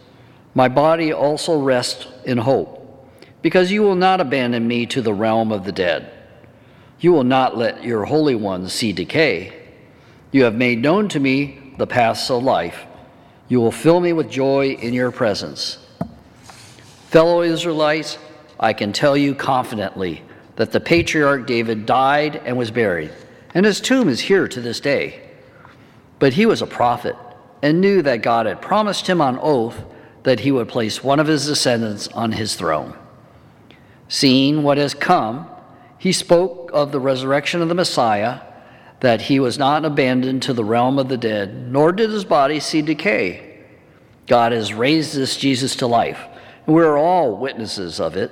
My 0.54 0.68
body 0.68 1.12
also 1.12 1.60
rests 1.60 2.08
in 2.24 2.38
hope, 2.38 3.10
because 3.42 3.72
you 3.72 3.82
will 3.82 3.96
not 3.96 4.22
abandon 4.22 4.68
me 4.68 4.86
to 4.88 5.02
the 5.02 5.14
realm 5.14 5.52
of 5.52 5.66
the 5.66 5.72
dead. 5.72 6.12
You 7.00 7.12
will 7.12 7.24
not 7.24 7.58
let 7.58 7.84
your 7.84 8.06
Holy 8.06 8.36
One 8.36 8.70
see 8.70 8.94
decay. 8.94 9.54
You 10.32 10.44
have 10.44 10.56
made 10.56 10.82
known 10.82 11.10
to 11.10 11.20
me 11.20 11.74
the 11.78 11.88
paths 11.88 12.30
of 12.32 12.44
life. 12.44 12.86
You 13.48 13.60
will 13.60 13.72
fill 13.72 14.00
me 14.00 14.14
with 14.14 14.30
joy 14.30 14.72
in 14.72 14.94
your 14.94 15.12
presence. 15.12 15.78
Fellow 17.10 17.42
Israelites, 17.42 18.18
I 18.60 18.74
can 18.74 18.94
tell 18.94 19.18
you 19.18 19.36
confidently 19.36 20.22
that 20.56 20.72
the 20.72 20.80
patriarch 20.80 21.48
David 21.48 21.86
died 21.86 22.38
and 22.46 22.58
was 22.58 22.72
buried, 22.72 23.12
and 23.54 23.66
his 23.66 23.82
tomb 23.82 24.10
is 24.10 24.22
here 24.22 24.48
to 24.48 24.62
this 24.62 24.80
day. 24.80 25.22
But 26.20 26.34
he 26.34 26.46
was 26.46 26.62
a 26.62 26.68
prophet 26.68 27.16
and 27.62 27.82
knew 27.82 28.02
that 28.02 28.22
God 28.22 28.46
had 28.46 28.62
promised 28.62 29.08
him 29.08 29.22
on 29.22 29.40
oath 29.42 29.84
that 30.24 30.42
he 30.42 30.52
would 30.52 30.68
place 30.68 31.04
one 31.04 31.20
of 31.20 31.28
his 31.28 31.46
descendants 31.46 32.08
on 32.10 32.32
his 32.32 32.56
throne. 32.56 32.96
Seeing 34.08 34.64
what 34.64 34.78
has 34.78 34.94
come, 34.94 35.48
he 35.98 36.12
spoke 36.12 36.72
of 36.74 36.92
the 36.92 37.00
resurrection 37.00 37.62
of 37.62 37.70
the 37.70 37.76
Messiah, 37.76 38.42
that 39.02 39.22
he 39.22 39.40
was 39.40 39.58
not 39.58 39.86
abandoned 39.86 40.42
to 40.44 40.54
the 40.54 40.64
realm 40.64 40.98
of 41.00 41.10
the 41.10 41.18
dead, 41.18 41.72
nor 41.72 41.92
did 41.92 42.10
his 42.10 42.26
body 42.26 42.60
see 42.60 42.82
decay. 42.82 43.64
God 44.28 44.52
has 44.52 44.74
raised 44.74 45.16
this 45.16 45.38
Jesus 45.38 45.76
to 45.78 45.88
life, 45.88 46.20
and 46.66 46.76
we 46.76 46.84
are 46.84 46.98
all 46.98 47.38
witnesses 47.38 48.00
of 48.00 48.16
it. 48.16 48.32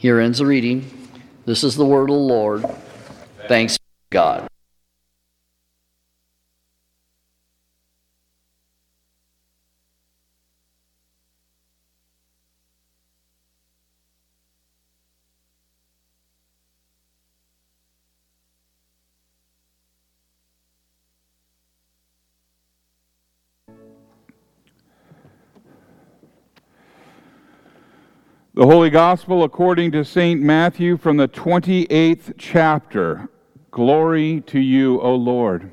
Here 0.00 0.18
ends 0.18 0.38
the 0.38 0.46
reading. 0.46 0.90
This 1.44 1.62
is 1.62 1.76
the 1.76 1.84
word 1.84 2.08
of 2.08 2.14
the 2.16 2.22
Lord. 2.22 2.64
Thanks 3.48 3.76
God. 4.08 4.49
The 28.60 28.66
Holy 28.66 28.90
Gospel 28.90 29.42
according 29.42 29.92
to 29.92 30.04
St. 30.04 30.38
Matthew 30.38 30.98
from 30.98 31.16
the 31.16 31.28
28th 31.28 32.34
chapter. 32.36 33.30
Glory 33.70 34.42
to 34.48 34.60
you, 34.60 35.00
O 35.00 35.14
Lord. 35.14 35.72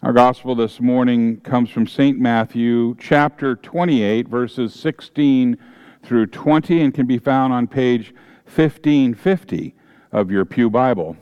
Our 0.00 0.12
gospel 0.12 0.54
this 0.54 0.80
morning 0.80 1.40
comes 1.40 1.68
from 1.68 1.88
St. 1.88 2.20
Matthew 2.20 2.94
chapter 3.00 3.56
28, 3.56 4.28
verses 4.28 4.72
16 4.74 5.58
through 6.04 6.26
20, 6.26 6.82
and 6.82 6.94
can 6.94 7.06
be 7.08 7.18
found 7.18 7.52
on 7.52 7.66
page 7.66 8.14
1550 8.44 9.74
of 10.12 10.30
your 10.30 10.44
Pew 10.44 10.70
Bible. 10.70 11.16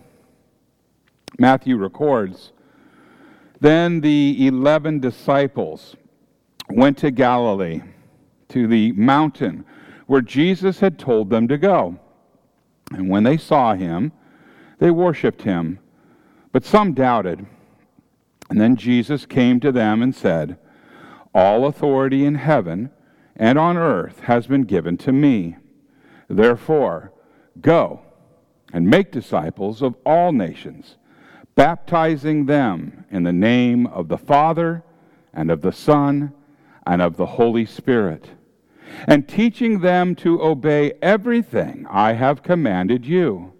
Matthew 1.38 1.79
records 1.79 2.53
Then 3.61 4.03
the 4.03 4.47
eleven 4.47 5.01
disciples 5.01 5.97
went 6.69 6.99
to 6.99 7.11
Galilee, 7.11 7.81
to 8.51 8.67
the 8.67 8.93
mountain 8.93 9.64
where 10.09 10.23
Jesus 10.23 10.81
had 10.81 10.99
told 10.99 11.29
them 11.29 11.47
to 11.49 11.59
go. 11.59 11.99
And 12.92 13.11
when 13.11 13.25
they 13.25 13.37
saw 13.37 13.75
him, 13.75 14.11
they 14.79 14.90
worshiped 14.90 15.42
him, 15.42 15.79
but 16.51 16.64
some 16.64 16.94
doubted. 16.94 17.47
And 18.49 18.59
then 18.59 18.77
Jesus 18.77 19.27
came 19.27 19.61
to 19.61 19.71
them 19.71 20.01
and 20.03 20.14
said, 20.14 20.59
All 21.35 21.66
authority 21.66 22.25
in 22.25 22.37
heaven 22.37 22.90
and 23.37 23.59
on 23.59 23.77
earth 23.77 24.21
has 24.21 24.47
been 24.47 24.62
given 24.62 24.97
to 24.97 25.12
me. 25.12 25.59
Therefore, 26.27 27.12
go 27.61 28.01
and 28.73 28.88
make 28.88 29.12
disciples 29.12 29.83
of 29.83 29.94
all 30.07 30.33
nations, 30.33 30.97
baptizing 31.55 32.47
them 32.47 33.05
in 33.11 33.25
the 33.25 33.33
name 33.33 33.87
of 33.87 34.09
the 34.09 34.18
Father 34.18 34.83
and 35.35 35.51
of 35.51 35.61
the 35.61 35.73
Son 35.73 36.33
and 36.87 37.03
of 37.03 37.18
the 37.18 37.27
Holy 37.27 37.66
Spirit 37.66 38.31
and 39.07 39.29
teaching 39.29 39.81
them 39.81 40.14
to 40.16 40.42
obey 40.42 40.92
everything 41.03 41.87
I 41.88 42.12
have 42.12 42.42
commanded 42.42 43.07
you. 43.07 43.53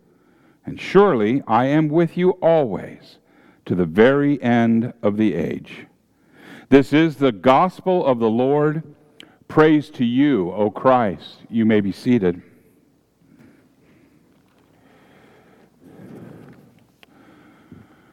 And 0.65 0.81
surely 0.81 1.43
I 1.47 1.67
am 1.67 1.89
with 1.89 2.17
you 2.17 2.31
always 2.43 3.19
to 3.65 3.75
the 3.75 3.87
very 3.87 4.43
end 4.43 4.93
of 5.03 5.17
the 5.17 5.35
age. 5.35 5.87
This 6.69 6.93
is 6.93 7.17
the 7.17 7.33
gospel 7.33 8.05
of 8.05 8.19
the 8.19 8.31
Lord. 8.31 8.83
Praise 9.47 9.89
to 9.91 10.05
you, 10.05 10.53
O 10.53 10.71
Christ. 10.71 11.39
You 11.49 11.65
may 11.65 11.81
be 11.81 11.93
seated. 11.93 12.43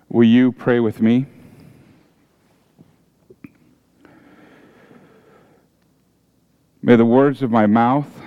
Will 0.07 0.23
you 0.23 0.53
pray 0.53 0.79
with 0.79 1.01
me? 1.01 1.25
May 6.85 6.97
the 6.97 7.03
words 7.03 7.41
of 7.41 7.49
my 7.49 7.65
mouth 7.65 8.21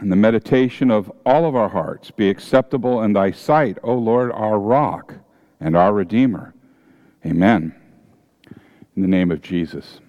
and 0.00 0.10
the 0.10 0.16
meditation 0.16 0.90
of 0.90 1.12
all 1.24 1.46
of 1.46 1.54
our 1.54 1.68
hearts 1.68 2.10
be 2.10 2.28
acceptable 2.28 3.00
in 3.04 3.12
thy 3.12 3.30
sight, 3.30 3.78
O 3.84 3.94
Lord, 3.94 4.32
our 4.32 4.58
rock 4.58 5.14
and 5.60 5.76
our 5.76 5.92
Redeemer. 5.92 6.54
Amen. 7.24 7.72
In 8.96 9.02
the 9.02 9.06
name 9.06 9.30
of 9.30 9.42
Jesus. 9.42 10.00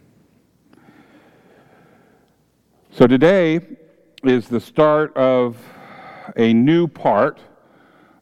So 2.90 3.06
today 3.06 3.60
is 4.24 4.48
the 4.48 4.60
start 4.60 5.16
of 5.16 5.56
a 6.38 6.56
new 6.56 6.88
part 6.88 7.40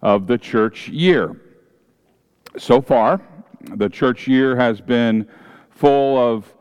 of 0.02 0.28
the 0.28 0.38
church 0.38 0.90
year. 0.90 1.40
So 2.58 2.82
far, 2.82 3.22
the 3.76 3.88
church 3.88 4.28
year 4.28 4.58
has 4.58 4.82
been 4.82 5.26
full 5.70 6.18
of 6.18 6.53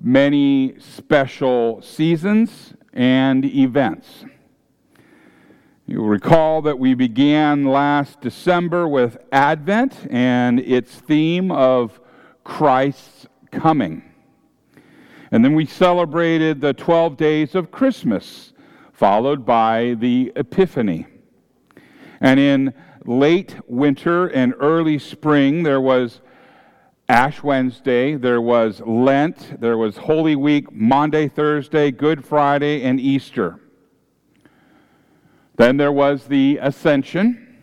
many 0.00 0.74
special 0.78 1.82
seasons 1.82 2.74
and 2.92 3.44
events. 3.44 4.24
You'll 5.86 6.08
recall 6.08 6.60
that 6.62 6.78
we 6.78 6.94
began 6.94 7.64
last 7.64 8.20
December 8.20 8.86
with 8.86 9.16
Advent 9.32 10.06
and 10.10 10.60
its 10.60 10.94
theme 10.94 11.50
of 11.50 12.00
Christ's 12.44 13.26
coming. 13.50 14.02
And 15.30 15.44
then 15.44 15.54
we 15.54 15.66
celebrated 15.66 16.60
the 16.60 16.74
12 16.74 17.16
days 17.16 17.54
of 17.54 17.70
Christmas, 17.70 18.52
followed 18.92 19.46
by 19.46 19.96
the 19.98 20.32
Epiphany. 20.36 21.06
And 22.20 22.38
in 22.38 22.74
late 23.04 23.56
winter 23.66 24.26
and 24.26 24.54
early 24.60 24.98
spring, 24.98 25.62
there 25.62 25.80
was 25.80 26.20
Ash 27.10 27.42
Wednesday, 27.42 28.16
there 28.16 28.42
was 28.42 28.82
Lent, 28.84 29.58
there 29.62 29.78
was 29.78 29.96
Holy 29.96 30.36
Week, 30.36 30.70
Monday, 30.70 31.26
Thursday, 31.26 31.90
Good 31.90 32.22
Friday, 32.22 32.82
and 32.82 33.00
Easter. 33.00 33.58
Then 35.56 35.78
there 35.78 35.90
was 35.90 36.24
the 36.24 36.58
Ascension. 36.60 37.56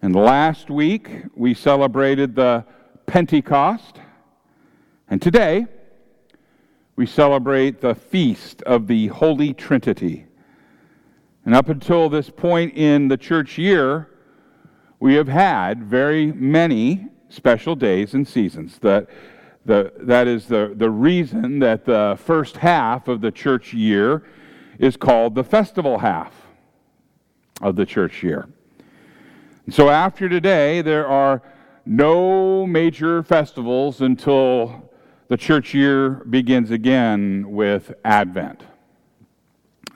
And 0.00 0.14
last 0.14 0.70
week 0.70 1.24
we 1.34 1.54
celebrated 1.54 2.36
the 2.36 2.64
Pentecost. 3.06 3.98
And 5.08 5.20
today 5.20 5.66
we 6.94 7.06
celebrate 7.06 7.80
the 7.80 7.96
Feast 7.96 8.62
of 8.62 8.86
the 8.86 9.08
Holy 9.08 9.52
Trinity. 9.52 10.26
And 11.44 11.52
up 11.52 11.68
until 11.68 12.08
this 12.08 12.30
point 12.30 12.74
in 12.74 13.08
the 13.08 13.16
church 13.16 13.58
year, 13.58 14.08
we 15.00 15.14
have 15.14 15.26
had 15.26 15.82
very 15.82 16.30
many 16.30 17.08
special 17.34 17.74
days 17.74 18.14
and 18.14 18.26
seasons. 18.26 18.78
That, 18.78 19.08
the, 19.64 19.92
that 20.00 20.26
is 20.26 20.46
the, 20.46 20.72
the 20.74 20.90
reason 20.90 21.58
that 21.60 21.84
the 21.84 22.18
first 22.24 22.58
half 22.58 23.08
of 23.08 23.20
the 23.20 23.30
church 23.30 23.72
year 23.74 24.24
is 24.78 24.96
called 24.96 25.34
the 25.34 25.44
festival 25.44 25.98
half 25.98 26.32
of 27.60 27.76
the 27.76 27.86
church 27.86 28.22
year. 28.22 28.48
And 29.66 29.74
so 29.74 29.88
after 29.88 30.28
today, 30.28 30.82
there 30.82 31.06
are 31.06 31.42
no 31.86 32.66
major 32.66 33.22
festivals 33.22 34.00
until 34.00 34.90
the 35.28 35.36
church 35.36 35.74
year 35.74 36.10
begins 36.28 36.70
again 36.70 37.50
with 37.50 37.92
Advent. 38.04 38.62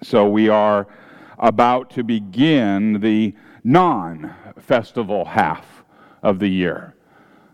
So 0.02 0.28
we 0.28 0.48
are 0.48 0.86
about 1.38 1.90
to 1.90 2.02
begin 2.02 3.00
the 3.00 3.34
non 3.64 4.34
festival 4.58 5.24
half 5.24 5.84
of 6.22 6.38
the 6.38 6.48
year. 6.48 6.94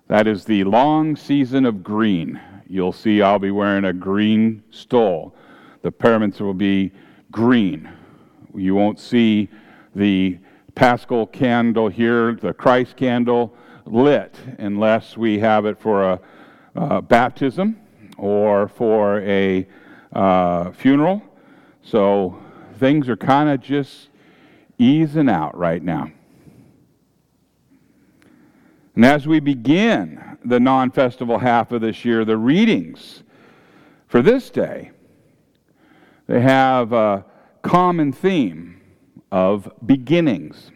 That 0.07 0.27
is 0.27 0.45
the 0.45 0.65
long 0.65 1.17
season 1.17 1.65
of 1.65 1.83
green. 1.83 2.41
You'll 2.69 2.93
see 2.93 3.23
I'll 3.23 3.39
be 3.39 3.51
wearing 3.51 3.87
a 3.87 3.93
green 3.93 4.63
stole. 4.71 5.35
The 5.83 5.91
paraments 5.91 6.41
will 6.41 6.55
be 6.55 6.93
green. 7.31 7.91
You 8.55 8.75
won't 8.75 9.01
see 9.01 9.49
the 9.95 10.39
paschal 10.75 11.27
candle 11.27 11.89
here, 11.89 12.35
the 12.35 12.53
Christ 12.53 12.97
candle, 12.97 13.55
lit 13.87 14.35
unless 14.59 15.17
we 15.17 15.39
have 15.39 15.65
it 15.67 15.81
for 15.81 16.13
a 16.13 16.21
uh, 16.77 17.01
baptism 17.01 17.81
or 18.19 18.69
for 18.69 19.21
a 19.21 19.67
uh, 20.13 20.71
funeral. 20.73 21.23
So 21.83 22.39
things 22.79 23.09
are 23.09 23.17
kind 23.17 23.49
of 23.49 23.61
just 23.61 24.09
easing 24.79 25.29
out 25.29 25.57
right 25.57 25.83
now. 25.83 26.11
And 28.95 29.05
as 29.05 29.27
we 29.27 29.41
begin 29.41 30.39
the 30.45 30.61
non 30.61 30.91
festival 30.91 31.39
half 31.39 31.73
of 31.73 31.81
this 31.81 32.05
year, 32.05 32.25
the 32.25 32.37
readings 32.37 33.23
for 34.07 34.23
this 34.23 34.51
day, 34.51 34.93
they 36.27 36.41
have 36.41 36.93
a 36.93 37.25
common 37.63 38.13
theme 38.13 38.81
of 39.33 39.71
beginnings. 39.85 40.71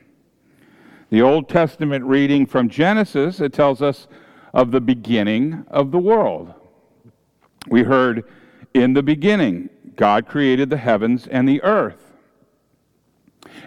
The 1.10 1.22
Old 1.22 1.48
Testament 1.48 2.04
reading 2.04 2.44
from 2.44 2.68
Genesis, 2.68 3.40
it 3.40 3.52
tells 3.52 3.80
us 3.80 4.08
of 4.52 4.72
the 4.72 4.80
beginning 4.80 5.64
of 5.68 5.90
the 5.90 5.98
world. 5.98 6.52
We 7.68 7.82
heard 7.82 8.24
in 8.74 8.94
the 8.94 9.02
beginning, 9.02 9.70
God 9.96 10.26
created 10.26 10.70
the 10.70 10.76
heavens 10.76 11.26
and 11.26 11.48
the 11.48 11.62
earth. 11.62 12.12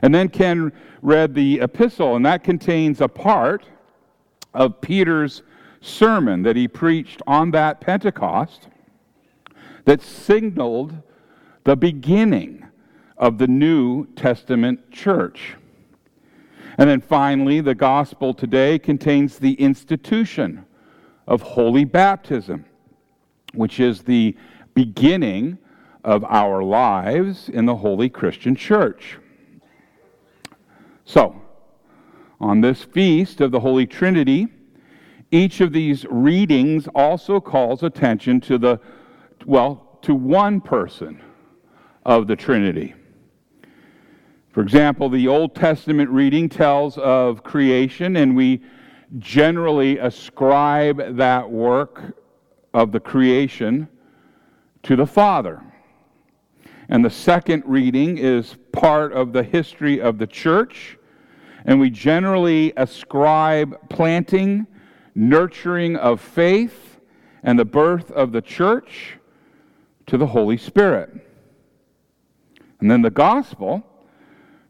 And 0.02 0.14
then 0.14 0.30
Ken 0.30 0.72
read 1.02 1.34
the 1.34 1.62
epistle, 1.62 2.16
and 2.16 2.26
that 2.26 2.44
contains 2.44 3.02
a 3.02 3.08
part 3.08 3.66
of 4.54 4.82
Peter's 4.82 5.44
sermon 5.82 6.44
that 6.44 6.56
he 6.56 6.68
preached 6.68 7.22
on 7.26 7.52
that 7.52 7.82
Pentecost 7.82 8.68
that 9.86 10.02
signaled 10.02 10.94
the 11.64 11.76
beginning 11.76 12.66
of 13.18 13.38
the 13.38 13.48
New 13.48 14.06
Testament 14.16 14.92
church. 14.92 15.56
And 16.78 16.90
then 16.90 17.02
finally, 17.02 17.62
the 17.62 17.76
gospel 17.76 18.34
today 18.34 18.80
contains 18.80 19.38
the 19.38 19.54
institution 19.54 20.66
of 21.28 21.42
holy 21.42 21.86
baptism, 21.86 22.66
which 23.54 23.80
is 23.80 24.02
the 24.02 24.36
beginning 24.74 25.58
of 26.04 26.24
our 26.24 26.64
lives 26.64 27.50
in 27.50 27.66
the 27.66 27.76
holy 27.76 28.10
Christian 28.10 28.56
church. 28.56 29.18
So, 31.06 31.41
on 32.42 32.60
this 32.60 32.84
feast 32.84 33.40
of 33.40 33.52
the 33.52 33.60
Holy 33.60 33.86
Trinity, 33.86 34.48
each 35.30 35.62
of 35.62 35.72
these 35.72 36.06
readings 36.10 36.88
also 36.96 37.40
calls 37.40 37.84
attention 37.84 38.42
to 38.42 38.58
the, 38.58 38.80
well, 39.46 40.00
to 40.02 40.16
one 40.16 40.60
person 40.60 41.22
of 42.04 42.26
the 42.26 42.36
Trinity. 42.36 42.96
For 44.50 44.62
example, 44.62 45.08
the 45.08 45.28
Old 45.28 45.56
Testament 45.56 46.10
reading 46.10 46.50
tells 46.50 46.98
of 46.98 47.44
creation, 47.44 48.18
and 48.18 48.36
we 48.36 48.62
generally 49.20 50.00
ascribe 50.00 51.16
that 51.18 51.50
work 51.50 52.18
of 52.74 52.92
the 52.92 53.00
creation 53.00 53.88
to 54.84 54.96
the 54.96 55.06
Father. 55.06 55.62
And 56.90 57.06
the 57.06 57.10
second 57.10 57.64
reading 57.68 58.18
is 58.18 58.58
part 58.74 59.14
of 59.14 59.32
the 59.32 59.44
history 59.44 60.02
of 60.02 60.18
the 60.18 60.28
church, 60.28 60.98
and 61.65 61.80
we 61.80 61.89
generally 61.89 62.74
ascribe 62.78 63.89
planting, 63.89 64.67
nurturing 65.15 65.95
of 65.95 66.21
faith, 66.21 67.00
and 67.43 67.58
the 67.58 67.65
birth 67.65 68.12
of 68.12 68.32
the 68.32 68.41
church 68.41 69.17
to 70.08 70.17
the 70.17 70.28
Holy 70.28 70.58
Spirit. 70.58 71.10
And 72.80 72.89
then 72.89 73.02
the 73.02 73.12
gospel 73.12 73.86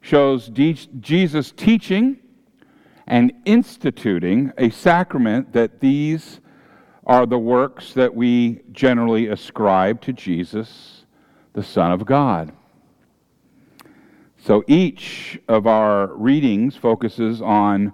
shows 0.01 0.49
Jesus 0.49 1.51
teaching 1.51 2.17
and 3.07 3.33
instituting 3.45 4.51
a 4.57 4.69
sacrament 4.69 5.53
that 5.53 5.79
these 5.79 6.39
are 7.05 7.25
the 7.25 7.39
works 7.39 7.93
that 7.93 8.13
we 8.13 8.61
generally 8.71 9.27
ascribe 9.27 10.01
to 10.01 10.13
Jesus, 10.13 11.05
the 11.53 11.63
Son 11.63 11.91
of 11.91 12.05
God. 12.05 12.51
So 14.43 14.63
each 14.67 15.39
of 15.47 15.67
our 15.67 16.07
readings 16.15 16.75
focuses 16.75 17.41
on 17.41 17.93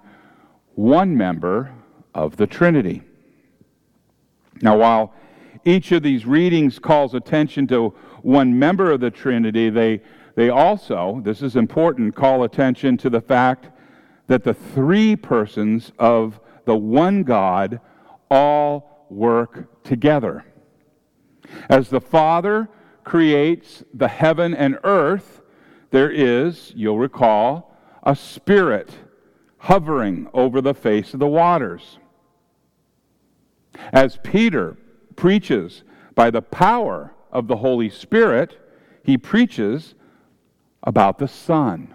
one 0.74 1.14
member 1.14 1.74
of 2.14 2.36
the 2.36 2.46
Trinity. 2.46 3.02
Now, 4.62 4.78
while 4.78 5.12
each 5.66 5.92
of 5.92 6.02
these 6.02 6.24
readings 6.24 6.78
calls 6.78 7.12
attention 7.12 7.66
to 7.68 7.90
one 8.22 8.58
member 8.58 8.90
of 8.90 9.00
the 9.00 9.10
Trinity, 9.10 9.68
they 9.68 10.00
they 10.36 10.50
also, 10.50 11.20
this 11.24 11.42
is 11.42 11.56
important, 11.56 12.14
call 12.14 12.44
attention 12.44 12.96
to 12.98 13.10
the 13.10 13.20
fact 13.20 13.70
that 14.28 14.44
the 14.44 14.54
three 14.54 15.16
persons 15.16 15.90
of 15.98 16.40
the 16.64 16.76
one 16.76 17.24
God 17.24 17.80
all 18.30 19.06
work 19.10 19.82
together. 19.82 20.44
As 21.68 21.90
the 21.90 22.00
Father 22.00 22.68
creates 23.02 23.82
the 23.92 24.06
heaven 24.06 24.54
and 24.54 24.78
earth, 24.84 25.37
there 25.90 26.10
is, 26.10 26.72
you'll 26.74 26.98
recall, 26.98 27.76
a 28.02 28.14
spirit 28.14 28.90
hovering 29.58 30.28
over 30.32 30.60
the 30.60 30.74
face 30.74 31.14
of 31.14 31.20
the 31.20 31.26
waters. 31.26 31.98
As 33.92 34.18
Peter 34.22 34.76
preaches 35.16 35.82
by 36.14 36.30
the 36.30 36.42
power 36.42 37.12
of 37.32 37.48
the 37.48 37.56
Holy 37.56 37.90
Spirit, 37.90 38.58
he 39.02 39.16
preaches 39.18 39.94
about 40.82 41.18
the 41.18 41.28
Son. 41.28 41.94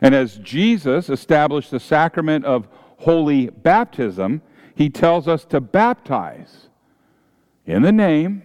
And 0.00 0.14
as 0.14 0.38
Jesus 0.38 1.08
established 1.08 1.70
the 1.70 1.80
sacrament 1.80 2.44
of 2.44 2.68
holy 2.98 3.50
baptism, 3.50 4.42
he 4.74 4.90
tells 4.90 5.28
us 5.28 5.44
to 5.46 5.60
baptize 5.60 6.68
in 7.66 7.82
the 7.82 7.92
name 7.92 8.42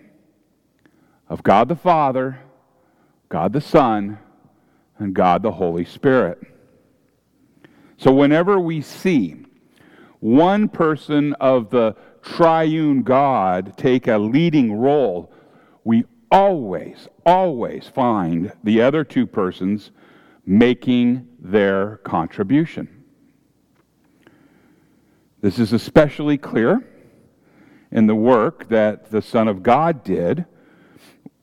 of 1.28 1.44
God 1.44 1.68
the 1.68 1.76
Father, 1.76 2.40
God 3.30 3.54
the 3.54 3.62
Son, 3.62 4.18
and 4.98 5.14
God 5.14 5.44
the 5.44 5.52
Holy 5.52 5.86
Spirit. 5.86 6.40
So 7.98 8.12
whenever 8.12 8.60
we 8.60 8.82
see 8.82 9.46
one 10.20 10.68
person 10.68 11.34
of 11.34 11.70
the 11.70 11.96
triune 12.22 13.04
God 13.04 13.78
take 13.78 14.08
a 14.08 14.18
leading 14.18 14.74
role, 14.74 15.32
we 15.84 16.06
always, 16.32 17.08
always 17.26 17.88
find 17.88 18.52
the 18.64 18.82
other 18.82 19.04
two 19.04 19.26
persons 19.26 19.92
making 20.46 21.28
their 21.40 21.98
contribution. 21.98 23.04
This 25.42 25.60
is 25.60 25.72
especially 25.72 26.38
clear 26.38 26.86
in 27.92 28.08
the 28.08 28.16
work 28.16 28.68
that 28.70 29.10
the 29.10 29.22
Son 29.22 29.48
of 29.48 29.64
God 29.64 30.04
did 30.04 30.46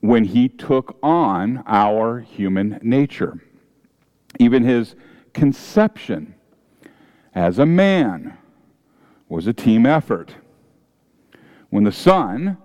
when 0.07 0.23
he 0.23 0.47
took 0.47 0.97
on 1.03 1.61
our 1.67 2.21
human 2.21 2.79
nature. 2.81 3.43
Even 4.39 4.63
his 4.63 4.95
conception 5.33 6.33
as 7.35 7.59
a 7.59 7.65
man 7.65 8.37
was 9.27 9.47
a 9.47 9.53
team 9.53 9.85
effort. 9.85 10.33
When 11.71 11.83
the 11.83 11.91
Son 11.91 12.57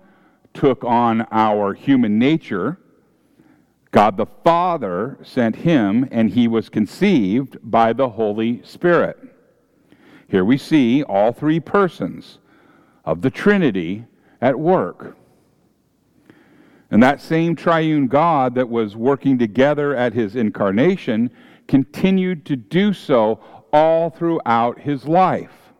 took 0.53 0.85
on 0.85 1.27
our 1.33 1.73
human 1.73 2.17
nature, 2.17 2.79
God 3.91 4.15
the 4.15 4.27
Father 4.45 5.17
sent 5.21 5.57
him, 5.57 6.07
and 6.11 6.29
he 6.29 6.47
was 6.47 6.69
conceived 6.69 7.57
by 7.61 7.91
the 7.91 8.07
Holy 8.07 8.61
Spirit. 8.63 9.17
Here 10.29 10.45
we 10.45 10.57
see 10.57 11.03
all 11.03 11.33
three 11.33 11.59
persons 11.59 12.39
of 13.03 13.21
the 13.21 13.29
Trinity 13.29 14.05
at 14.39 14.57
work. 14.57 15.17
And 16.93 17.01
that 17.01 17.21
same 17.21 17.55
triune 17.55 18.05
God 18.05 18.53
that 18.53 18.69
was 18.69 18.95
working 18.95 19.39
together 19.39 19.95
at 19.95 20.13
his 20.13 20.35
incarnation 20.35 21.31
continued 21.67 22.45
to 22.45 22.55
do 22.55 22.93
so 22.93 23.39
all 23.73 24.11
throughout 24.11 24.79
his 24.79 25.07
life. 25.07 25.73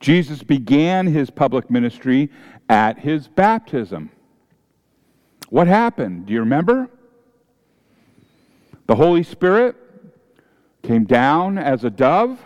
Jesus 0.00 0.42
began 0.42 1.06
his 1.06 1.28
public 1.28 1.70
ministry 1.70 2.30
at 2.70 2.98
his 2.98 3.28
baptism. 3.28 4.10
What 5.50 5.66
happened? 5.66 6.24
Do 6.24 6.32
you 6.32 6.40
remember? 6.40 6.88
The 8.86 8.96
Holy 8.96 9.22
Spirit 9.22 9.76
came 10.82 11.04
down 11.04 11.58
as 11.58 11.84
a 11.84 11.90
dove. 11.90 12.42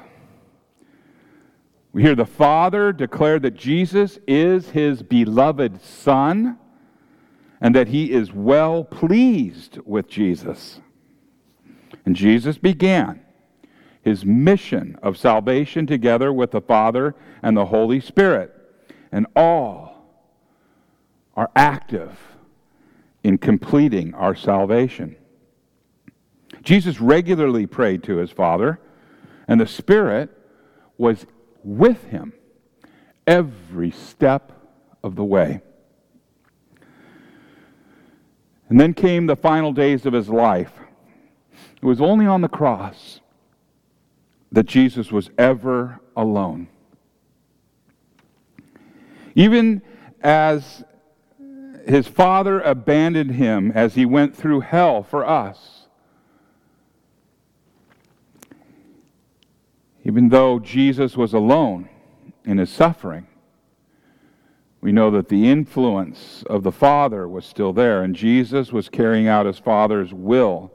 We 1.93 2.03
hear 2.03 2.17
the 2.17 2.27
Father 2.27 2.93
declare 2.93 3.39
that 3.39 3.55
Jesus 3.55 4.19
is 4.27 4.71
his 4.71 5.01
beloved 5.05 5.81
Son 5.81 6.59
and 7.63 7.77
that 7.77 7.89
he 7.89 8.11
is 8.11 8.33
well 8.33 8.83
pleased 8.83 9.79
with 9.87 10.09
Jesus. 10.09 10.81
And 12.05 12.17
Jesus 12.17 12.59
began 12.59 13.21
his 14.03 14.27
mission 14.27 14.99
of 15.01 15.17
salvation 15.17 15.87
together 15.87 16.33
with 16.33 16.51
the 16.51 16.61
Father 16.61 17.15
and 17.41 17.57
the 17.57 17.67
Holy 17.67 18.01
Spirit. 18.01 18.53
And 19.13 19.29
all 19.37 20.09
are 21.37 21.53
active 21.55 22.19
in 23.23 23.39
completing 23.39 24.13
our 24.15 24.35
salvation. 24.35 25.15
Jesus 26.63 27.01
regularly 27.01 27.67
prayed 27.67 28.03
to 28.03 28.17
his 28.17 28.33
Father, 28.33 28.81
and 29.47 29.61
the 29.61 29.67
Spirit 29.69 30.37
was 30.99 31.27
with 31.63 32.03
him 32.09 32.33
every 33.25 33.93
step 33.93 34.51
of 35.05 35.15
the 35.15 35.25
way. 35.25 35.63
And 38.73 38.81
then 38.81 38.95
came 38.95 39.27
the 39.27 39.37
final 39.37 39.75
days 39.75 40.07
of 40.07 40.15
his 40.15 40.31
life. 40.31 40.73
It 41.77 41.85
was 41.85 42.01
only 42.01 42.25
on 42.25 42.41
the 42.41 42.49
cross 42.49 43.21
that 44.51 44.65
Jesus 44.65 45.13
was 45.13 45.29
ever 45.37 46.01
alone. 46.17 46.69
Even 49.35 49.83
as 50.23 50.85
his 51.87 52.09
father 52.09 52.63
abandoned 52.63 53.33
him 53.33 53.73
as 53.73 53.95
he 53.95 54.07
went 54.07 54.35
through 54.35 54.61
hell 54.61 55.03
for 55.03 55.23
us, 55.23 55.89
even 60.03 60.31
though 60.31 60.59
Jesus 60.59 61.15
was 61.15 61.35
alone 61.35 61.91
in 62.47 62.57
his 62.57 62.71
suffering, 62.71 63.27
we 64.83 64.91
know 64.91 65.13
that 65.13 65.29
the 65.29 65.49
influence 65.49 66.43
of 66.51 66.65
the 66.65 66.73
Father 66.73 67.29
was 67.29 67.47
still 67.47 67.73
there, 67.73 68.03
and 68.03 68.17
Jesus 68.17 68.73
was 68.73 68.89
carrying 68.89 69.29
out 69.29 69.47
his 69.47 69.61
Father's 69.61 70.13
will 70.13 70.73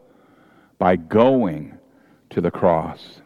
by 0.79 0.95
going 0.95 1.77
to 2.29 2.39
the 2.39 2.49
cross. 2.49 3.21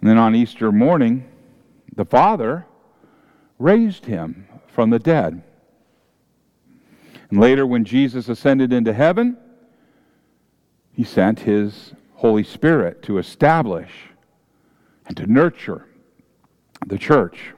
And 0.00 0.08
then 0.08 0.18
on 0.18 0.34
Easter 0.34 0.70
morning, 0.70 1.26
the 1.96 2.04
Father 2.04 2.66
raised 3.58 4.04
him 4.04 4.46
from 4.68 4.90
the 4.90 4.98
dead. 4.98 5.42
And 7.30 7.40
later, 7.40 7.66
when 7.66 7.84
Jesus 7.84 8.28
ascended 8.28 8.74
into 8.74 8.92
heaven, 8.92 9.38
he 10.92 11.04
sent 11.04 11.40
his 11.40 11.94
Holy 12.16 12.44
Spirit 12.44 13.02
to 13.04 13.16
establish 13.16 13.90
and 15.06 15.16
to 15.16 15.26
nurture 15.26 15.86
the 16.86 16.98
church. 16.98 17.54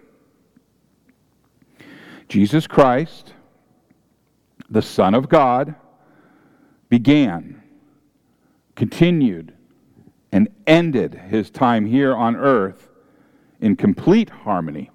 Jesus 2.33 2.67
Christ, 2.67 3.35
the 4.71 4.81
Son 4.81 5.13
of 5.13 5.29
God, 5.29 5.75
began, 6.89 7.63
continued, 8.75 9.53
and 10.33 10.49
ended 10.67 11.13
his 11.29 11.51
time 11.51 11.85
here 11.85 12.17
on 12.17 12.35
earth 12.35 12.89
in 13.61 13.77
complete 13.77 14.31
harmony 14.31 14.91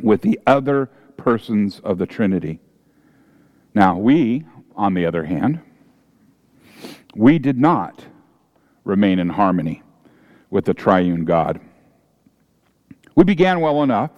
with 0.00 0.22
the 0.22 0.38
other 0.46 0.86
persons 1.16 1.80
of 1.80 1.98
the 1.98 2.06
Trinity. 2.06 2.60
Now, 3.74 3.98
we, 3.98 4.44
on 4.76 4.94
the 4.94 5.06
other 5.06 5.24
hand, 5.24 5.58
we 7.16 7.40
did 7.40 7.58
not 7.58 8.04
remain 8.84 9.18
in 9.18 9.30
harmony 9.30 9.82
with 10.50 10.66
the 10.66 10.74
triune 10.74 11.24
God. 11.24 11.60
We 13.16 13.24
began 13.24 13.58
well 13.58 13.82
enough 13.82 14.12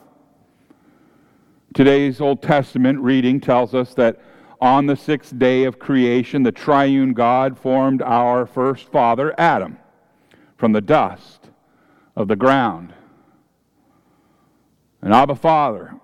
Today's 1.76 2.22
Old 2.22 2.40
Testament 2.40 3.00
reading 3.00 3.38
tells 3.38 3.74
us 3.74 3.92
that 3.96 4.18
on 4.62 4.86
the 4.86 4.96
sixth 4.96 5.38
day 5.38 5.64
of 5.64 5.78
creation, 5.78 6.42
the 6.42 6.50
triune 6.50 7.12
God 7.12 7.58
formed 7.58 8.00
our 8.00 8.46
first 8.46 8.90
father, 8.90 9.34
Adam, 9.36 9.76
from 10.56 10.72
the 10.72 10.80
dust 10.80 11.50
of 12.16 12.28
the 12.28 12.34
ground. 12.34 12.94
And 15.02 15.12
Abba 15.12 15.34
Father, 15.34 16.00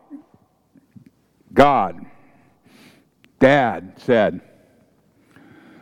God, 1.55 2.05
Dad 3.41 3.95
said, 3.97 4.43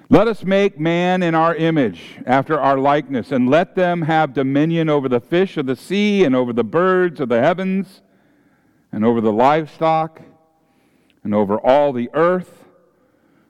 Let 0.08 0.28
us 0.28 0.44
make 0.44 0.78
man 0.78 1.20
in 1.20 1.34
our 1.34 1.56
image, 1.56 2.20
after 2.26 2.60
our 2.60 2.78
likeness, 2.78 3.32
and 3.32 3.50
let 3.50 3.74
them 3.74 4.02
have 4.02 4.34
dominion 4.34 4.88
over 4.88 5.08
the 5.08 5.18
fish 5.18 5.56
of 5.56 5.66
the 5.66 5.74
sea 5.74 6.22
and 6.22 6.36
over 6.36 6.52
the 6.52 6.62
birds 6.62 7.18
of 7.18 7.28
the 7.28 7.40
heavens 7.40 8.02
and 8.92 9.04
over 9.04 9.20
the 9.20 9.32
livestock, 9.32 10.20
and 11.22 11.34
over 11.34 11.58
all 11.58 11.92
the 11.92 12.10
earth, 12.14 12.64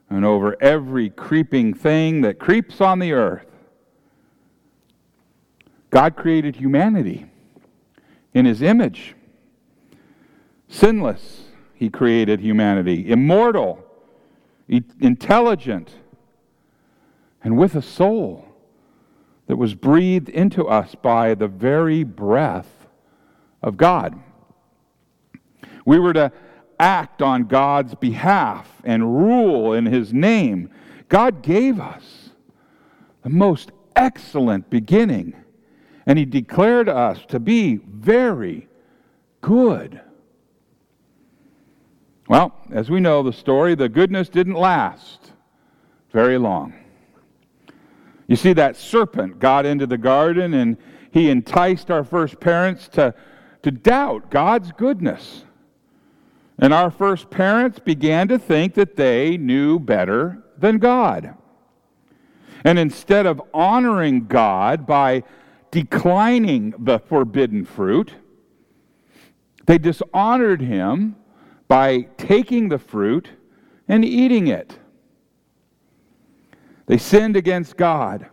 and 0.09 0.25
over 0.25 0.57
every 0.61 1.09
creeping 1.09 1.73
thing 1.73 2.21
that 2.23 2.39
creeps 2.39 2.81
on 2.81 2.99
the 2.99 3.13
earth. 3.13 3.47
God 5.91 6.17
created 6.17 6.57
humanity 6.57 7.27
in 8.35 8.45
his 8.45 8.63
image. 8.63 9.15
Sinless, 10.69 11.45
he 11.75 11.91
created 11.91 12.41
humanity. 12.41 13.11
Immortal, 13.11 13.85
intelligent, 14.69 15.91
and 17.43 17.57
with 17.57 17.75
a 17.75 17.83
soul 17.83 18.47
that 19.47 19.57
was 19.57 19.75
breathed 19.75 20.29
into 20.29 20.69
us 20.69 20.95
by 20.95 21.35
the 21.35 21.49
very 21.49 22.05
breath 22.05 22.87
of 23.63 23.77
God. 23.77 24.21
We 25.91 25.99
were 25.99 26.13
to 26.13 26.31
act 26.79 27.21
on 27.21 27.47
God's 27.47 27.97
behalf 27.97 28.71
and 28.85 29.03
rule 29.27 29.73
in 29.73 29.87
His 29.87 30.13
name. 30.13 30.71
God 31.09 31.43
gave 31.43 31.81
us 31.81 32.31
the 33.25 33.29
most 33.29 33.73
excellent 33.97 34.71
beginning, 34.71 35.35
and 36.07 36.17
He 36.17 36.25
declared 36.25 36.89
us 36.89 37.27
to 37.31 37.41
be 37.41 37.75
very 37.75 38.69
good. 39.41 40.01
Well, 42.29 42.55
as 42.71 42.89
we 42.89 43.01
know 43.01 43.25
the 43.25 43.33
story, 43.33 43.75
the 43.75 43.89
goodness 43.89 44.29
didn't 44.29 44.55
last 44.55 45.33
very 46.13 46.39
long. 46.39 46.73
You 48.29 48.37
see, 48.37 48.53
that 48.53 48.77
serpent 48.77 49.41
got 49.41 49.67
into 49.67 49.89
the 49.89 49.99
garden 49.99 50.55
and 50.55 50.77
he 51.11 51.31
enticed 51.31 51.91
our 51.91 52.05
first 52.05 52.39
parents 52.39 52.87
to, 52.91 53.13
to 53.65 53.73
doubt 53.73 54.31
God's 54.31 54.71
goodness. 54.71 55.47
And 56.61 56.75
our 56.75 56.91
first 56.91 57.31
parents 57.31 57.79
began 57.79 58.29
to 58.29 58.39
think 58.39 58.75
that 58.75 58.95
they 58.95 59.39
knew 59.39 59.79
better 59.79 60.43
than 60.59 60.77
God. 60.79 61.35
And 62.65 62.79
instead 62.79 63.25
of 63.25 63.41
honoring 63.55 64.27
God 64.27 64.87
by 64.87 65.23
declining 65.71 66.75
the 66.79 66.99
forbidden 66.99 67.65
fruit, 67.65 68.13
they 69.65 69.79
dishonored 69.79 70.61
him 70.61 71.17
by 71.67 72.03
taking 72.19 72.69
the 72.69 72.79
fruit 72.79 73.31
and 73.89 74.05
eating 74.05 74.49
it. 74.49 74.79
They 76.87 76.99
sinned 76.99 77.37
against 77.37 77.79
God. 77.79 78.27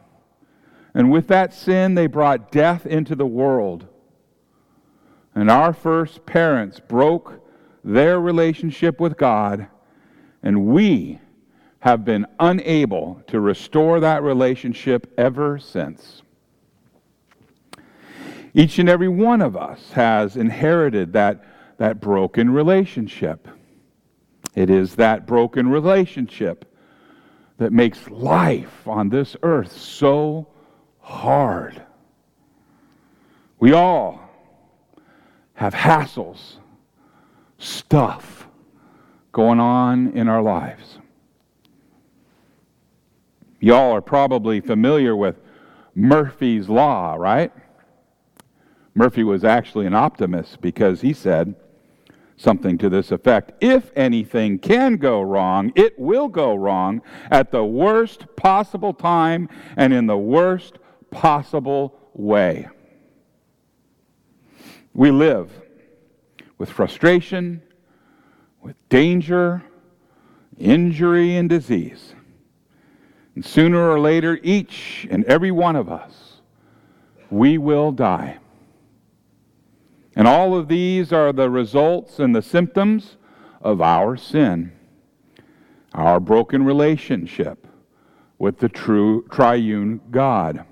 And 0.94 1.12
with 1.12 1.28
that 1.28 1.54
sin, 1.54 1.96
they 1.96 2.08
brought 2.08 2.52
death 2.52 2.86
into 2.86 3.16
the 3.16 3.26
world. 3.26 3.88
And 5.34 5.50
our 5.50 5.72
first 5.72 6.26
parents 6.26 6.82
broke 6.82 7.47
their 7.88 8.20
relationship 8.20 9.00
with 9.00 9.16
God, 9.18 9.68
and 10.44 10.66
we 10.66 11.20
have 11.80 12.04
been 12.04 12.26
unable 12.38 13.24
to 13.28 13.40
restore 13.40 14.02
that 14.02 14.24
relationship 14.24 15.14
ever 15.18 15.58
since. 15.58 16.22
Each 18.54 18.78
and 18.78 18.90
every 18.90 19.08
one 19.08 19.42
of 19.42 19.56
us 19.56 19.92
has 19.94 20.36
inherited 20.36 21.14
that, 21.14 21.46
that 21.78 22.02
broken 22.02 22.50
relationship. 22.50 23.48
It 24.54 24.70
is 24.70 24.96
that 24.96 25.26
broken 25.26 25.70
relationship 25.70 26.66
that 27.58 27.72
makes 27.72 28.10
life 28.10 28.86
on 28.86 29.08
this 29.08 29.38
earth 29.44 29.72
so 29.72 30.48
hard. 31.00 31.82
We 33.60 33.72
all 33.72 34.20
have 35.54 35.74
hassles 35.74 36.58
stuff 37.58 38.48
going 39.32 39.60
on 39.60 40.10
in 40.14 40.28
our 40.28 40.42
lives. 40.42 41.00
Y'all 43.60 43.92
are 43.92 44.02
probably 44.02 44.62
familiar 44.62 45.16
with 45.16 45.40
Murphy's 45.96 46.70
Law, 46.70 47.16
right? 47.16 47.52
Murphy 48.94 49.24
was 49.24 49.44
actually 49.44 49.86
an 49.86 49.94
optimist 49.94 50.62
because 50.62 51.02
he 51.02 51.14
said 51.14 51.56
something 52.36 52.78
to 52.78 52.88
this 52.90 53.12
effect 53.12 53.52
If 53.60 53.92
anything 53.96 54.60
can 54.60 54.98
go 54.98 55.22
wrong, 55.22 55.72
it 55.76 55.98
will 55.98 56.28
go 56.28 56.56
wrong 56.56 57.02
at 57.32 57.52
the 57.52 57.66
worst 57.66 58.26
possible 58.36 58.94
time 58.94 59.50
and 59.76 59.92
in 59.92 60.06
the 60.06 60.18
worst 60.18 60.78
possible 61.10 62.00
way. 62.14 62.68
We 64.94 65.12
live 65.12 65.52
with 66.58 66.70
frustration, 66.70 67.62
with 68.62 68.76
danger, 68.90 69.64
injury, 70.58 71.36
and 71.36 71.50
disease. 71.50 72.14
And 73.36 73.46
sooner 73.46 73.90
or 73.90 74.00
later, 74.00 74.40
each 74.42 75.08
and 75.12 75.24
every 75.26 75.52
one 75.52 75.76
of 75.76 75.90
us, 75.90 76.42
we 77.30 77.58
will 77.58 77.92
die. 77.92 78.40
And 80.16 80.28
all 80.28 80.58
of 80.58 80.68
these 80.68 81.14
are 81.14 81.32
the 81.32 81.50
results 81.50 82.18
and 82.18 82.36
the 82.36 82.42
symptoms 82.42 83.18
of 83.62 83.82
our 83.82 84.18
sin, 84.18 84.72
our 85.94 86.20
broken 86.20 86.64
relationship 86.64 87.68
with 88.40 88.58
the 88.58 88.70
true 88.70 89.28
triune 89.30 90.02
God. 90.10 90.66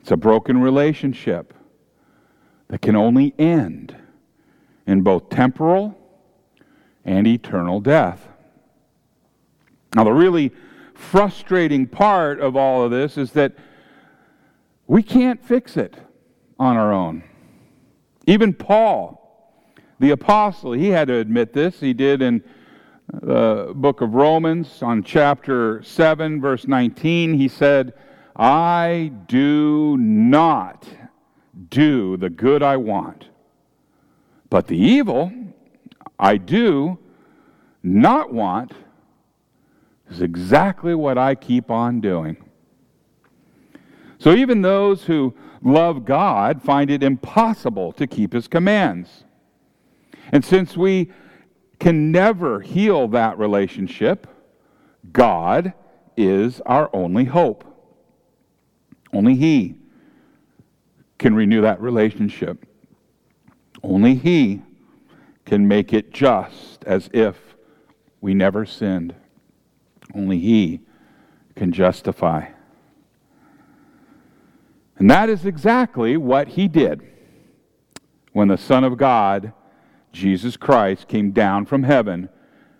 It's 0.00 0.10
a 0.10 0.16
broken 0.16 0.60
relationship 0.60 1.54
that 2.68 2.82
can 2.82 2.96
only 2.96 3.34
end 3.38 3.96
in 4.86 5.02
both 5.02 5.28
temporal 5.28 5.98
and 7.04 7.26
eternal 7.26 7.80
death. 7.80 8.28
Now, 9.94 10.04
the 10.04 10.12
really 10.12 10.52
frustrating 10.94 11.86
part 11.86 12.40
of 12.40 12.56
all 12.56 12.84
of 12.84 12.90
this 12.90 13.16
is 13.16 13.32
that 13.32 13.54
we 14.86 15.02
can't 15.02 15.44
fix 15.44 15.76
it 15.76 15.96
on 16.58 16.76
our 16.76 16.92
own. 16.92 17.22
Even 18.26 18.52
Paul, 18.52 19.22
the 19.98 20.10
apostle, 20.10 20.72
he 20.72 20.88
had 20.88 21.08
to 21.08 21.14
admit 21.14 21.52
this. 21.52 21.80
He 21.80 21.92
did 21.92 22.22
in 22.22 22.42
the 23.12 23.72
book 23.74 24.00
of 24.00 24.14
Romans 24.14 24.82
on 24.82 25.02
chapter 25.02 25.82
7, 25.82 26.40
verse 26.40 26.66
19. 26.66 27.34
He 27.34 27.48
said, 27.48 27.94
I 28.34 29.12
do 29.26 29.96
not 29.96 30.86
do 31.70 32.16
the 32.16 32.30
good 32.30 32.62
I 32.62 32.76
want, 32.76 33.28
but 34.50 34.66
the 34.66 34.76
evil 34.76 35.32
I 36.18 36.36
do 36.36 36.98
not 37.82 38.32
want 38.32 38.72
is 40.10 40.22
exactly 40.22 40.94
what 40.94 41.18
I 41.18 41.34
keep 41.34 41.70
on 41.70 42.00
doing. 42.00 42.36
So 44.18 44.32
even 44.32 44.62
those 44.62 45.04
who 45.04 45.34
love 45.62 46.04
God 46.04 46.62
find 46.62 46.90
it 46.90 47.02
impossible 47.02 47.92
to 47.92 48.06
keep 48.06 48.32
his 48.32 48.48
commands. 48.48 49.24
And 50.32 50.44
since 50.44 50.76
we 50.76 51.10
can 51.78 52.10
never 52.10 52.60
heal 52.60 53.08
that 53.08 53.38
relationship, 53.38 54.26
God 55.12 55.74
is 56.16 56.60
our 56.66 56.90
only 56.92 57.24
hope. 57.24 57.64
Only 59.12 59.34
He 59.34 59.76
can 61.18 61.34
renew 61.34 61.62
that 61.62 61.80
relationship. 61.80 62.65
Only 63.86 64.16
He 64.16 64.62
can 65.44 65.68
make 65.68 65.92
it 65.92 66.12
just 66.12 66.82
as 66.84 67.08
if 67.12 67.36
we 68.20 68.34
never 68.34 68.66
sinned. 68.66 69.14
Only 70.12 70.40
He 70.40 70.80
can 71.54 71.70
justify. 71.70 72.48
And 74.98 75.08
that 75.08 75.28
is 75.28 75.46
exactly 75.46 76.16
what 76.16 76.48
He 76.48 76.66
did 76.66 77.00
when 78.32 78.48
the 78.48 78.58
Son 78.58 78.82
of 78.82 78.96
God, 78.96 79.52
Jesus 80.12 80.56
Christ, 80.56 81.06
came 81.06 81.30
down 81.30 81.64
from 81.64 81.84
heaven 81.84 82.28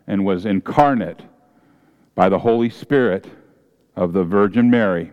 and 0.08 0.24
was 0.24 0.44
incarnate 0.44 1.22
by 2.16 2.28
the 2.28 2.40
Holy 2.40 2.70
Spirit 2.70 3.28
of 3.94 4.12
the 4.12 4.24
Virgin 4.24 4.70
Mary 4.70 5.12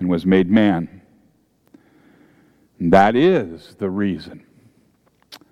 and 0.00 0.08
was 0.08 0.26
made 0.26 0.50
man. 0.50 1.00
And 2.80 2.92
that 2.92 3.14
is 3.14 3.76
the 3.78 3.88
reason 3.88 4.42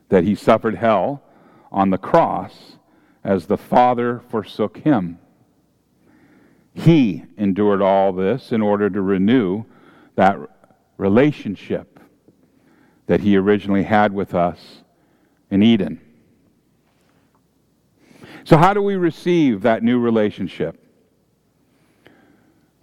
that 0.09 0.24
he 0.24 0.34
suffered 0.34 0.76
hell 0.76 1.22
on 1.72 1.90
the 1.90 1.98
cross 1.98 2.76
as 3.22 3.46
the 3.46 3.57
Father 3.57 4.20
forsook 4.28 4.78
him. 4.78 5.18
He 6.74 7.24
endured 7.36 7.80
all 7.80 8.12
this 8.12 8.52
in 8.52 8.61
order 8.61 8.90
to 8.90 9.00
renew 9.00 9.64
that 10.16 10.38
relationship 10.96 12.00
that 13.07 13.20
he 13.20 13.36
originally 13.36 13.82
had 13.82 14.12
with 14.12 14.34
us 14.34 14.82
in 15.50 15.62
Eden. 15.62 16.00
So, 18.44 18.57
how 18.57 18.74
do 18.74 18.82
we 18.82 18.96
receive 18.96 19.62
that 19.62 19.82
new 19.82 19.98
relationship? 19.98 20.78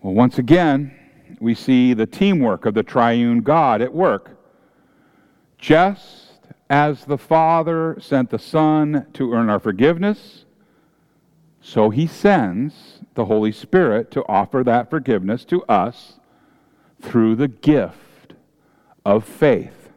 Well, 0.01 0.13
once 0.13 0.39
again, 0.39 0.97
we 1.39 1.53
see 1.53 1.93
the 1.93 2.07
teamwork 2.07 2.65
of 2.65 2.74
the 2.74 2.84
triune 2.84 3.41
God 3.41 3.82
at 3.82 3.93
work. 3.93 4.39
Just 5.57 6.20
as 6.72 7.03
the 7.03 7.17
Father 7.17 7.97
sent 7.99 8.30
the 8.30 8.39
Son 8.39 9.05
to 9.11 9.34
earn 9.34 9.49
our 9.49 9.59
forgiveness, 9.59 10.45
so 11.59 11.89
he 11.89 12.07
sends 12.07 13.01
the 13.13 13.26
Holy 13.26 13.51
Spirit 13.51 14.09
to 14.11 14.26
offer 14.26 14.63
that 14.63 14.89
forgiveness 14.89 15.43
to 15.43 15.61
us 15.63 16.13
through 17.01 17.36
the 17.36 17.49
gift 17.49 18.36
of 19.05 19.26
faith. 19.26 19.89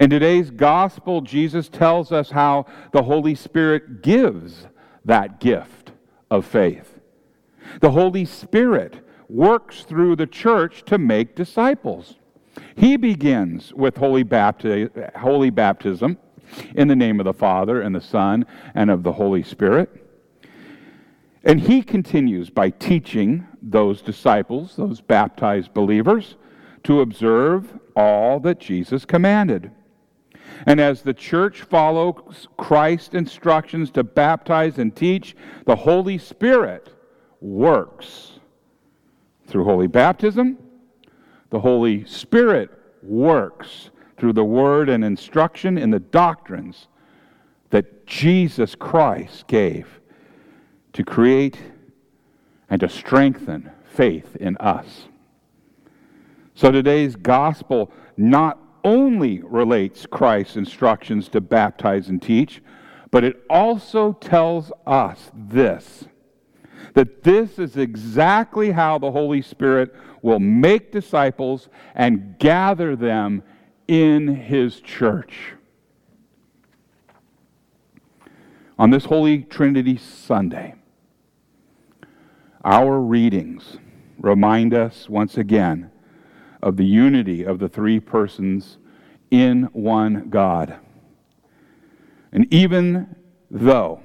In 0.00 0.10
today's 0.10 0.50
gospel, 0.50 1.20
Jesus 1.20 1.68
tells 1.68 2.10
us 2.10 2.30
how 2.30 2.66
the 2.90 3.04
Holy 3.04 3.36
Spirit 3.36 4.02
gives 4.02 4.66
that 5.04 5.38
gift 5.38 5.92
of 6.32 6.44
faith. 6.44 6.98
The 7.80 7.92
Holy 7.92 8.24
Spirit 8.24 9.06
works 9.28 9.84
through 9.84 10.16
the 10.16 10.26
church 10.26 10.84
to 10.86 10.98
make 10.98 11.36
disciples. 11.36 12.16
He 12.76 12.96
begins 12.96 13.72
with 13.74 13.96
holy, 13.96 14.24
bapti- 14.24 15.14
holy 15.16 15.50
baptism 15.50 16.18
in 16.74 16.88
the 16.88 16.96
name 16.96 17.20
of 17.20 17.24
the 17.24 17.32
Father 17.32 17.80
and 17.80 17.94
the 17.94 18.00
Son 18.00 18.46
and 18.74 18.90
of 18.90 19.02
the 19.02 19.12
Holy 19.12 19.42
Spirit. 19.42 19.90
And 21.44 21.60
he 21.60 21.82
continues 21.82 22.50
by 22.50 22.70
teaching 22.70 23.46
those 23.62 24.00
disciples, 24.02 24.76
those 24.76 25.00
baptized 25.00 25.74
believers, 25.74 26.36
to 26.84 27.00
observe 27.00 27.78
all 27.94 28.40
that 28.40 28.58
Jesus 28.58 29.04
commanded. 29.04 29.70
And 30.66 30.80
as 30.80 31.02
the 31.02 31.14
church 31.14 31.62
follows 31.62 32.48
Christ's 32.56 33.14
instructions 33.14 33.90
to 33.92 34.04
baptize 34.04 34.78
and 34.78 34.94
teach, 34.94 35.36
the 35.66 35.76
Holy 35.76 36.18
Spirit 36.18 36.90
works 37.40 38.38
through 39.46 39.64
holy 39.64 39.86
baptism. 39.86 40.58
The 41.54 41.60
Holy 41.60 42.04
Spirit 42.06 42.68
works 43.00 43.90
through 44.16 44.32
the 44.32 44.44
word 44.44 44.88
and 44.88 45.04
instruction 45.04 45.78
in 45.78 45.92
the 45.92 46.00
doctrines 46.00 46.88
that 47.70 48.08
Jesus 48.08 48.74
Christ 48.74 49.46
gave 49.46 50.00
to 50.94 51.04
create 51.04 51.56
and 52.68 52.80
to 52.80 52.88
strengthen 52.88 53.70
faith 53.84 54.34
in 54.34 54.56
us. 54.56 55.06
So 56.56 56.72
today's 56.72 57.14
gospel 57.14 57.92
not 58.16 58.58
only 58.82 59.40
relates 59.44 60.06
Christ's 60.06 60.56
instructions 60.56 61.28
to 61.28 61.40
baptize 61.40 62.08
and 62.08 62.20
teach, 62.20 62.64
but 63.12 63.22
it 63.22 63.44
also 63.48 64.12
tells 64.14 64.72
us 64.88 65.30
this 65.32 66.06
that 66.94 67.22
this 67.22 67.58
is 67.58 67.76
exactly 67.76 68.70
how 68.70 68.98
the 68.98 69.10
Holy 69.10 69.42
Spirit 69.42 69.94
will 70.24 70.40
make 70.40 70.90
disciples 70.90 71.68
and 71.94 72.38
gather 72.38 72.96
them 72.96 73.42
in 73.86 74.26
His 74.26 74.80
church. 74.80 75.52
On 78.78 78.88
this 78.88 79.04
Holy 79.04 79.42
Trinity 79.42 79.98
Sunday, 79.98 80.76
our 82.64 82.98
readings 82.98 83.76
remind 84.18 84.72
us 84.72 85.10
once 85.10 85.36
again 85.36 85.90
of 86.62 86.78
the 86.78 86.86
unity 86.86 87.44
of 87.44 87.58
the 87.58 87.68
three 87.68 88.00
persons 88.00 88.78
in 89.30 89.64
one 89.74 90.30
God. 90.30 90.78
And 92.32 92.46
even 92.50 93.14
though 93.50 94.00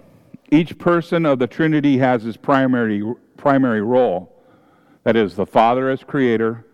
each 0.52 0.78
person 0.78 1.26
of 1.26 1.40
the 1.40 1.48
Trinity 1.48 1.98
has 2.00 2.24
his 2.24 2.36
primary, 2.36 3.02
primary 3.38 3.82
role 3.82 4.36
that 5.10 5.16
is, 5.16 5.34
the 5.34 5.44
Father 5.44 5.90
as 5.90 6.04
creator, 6.04 6.68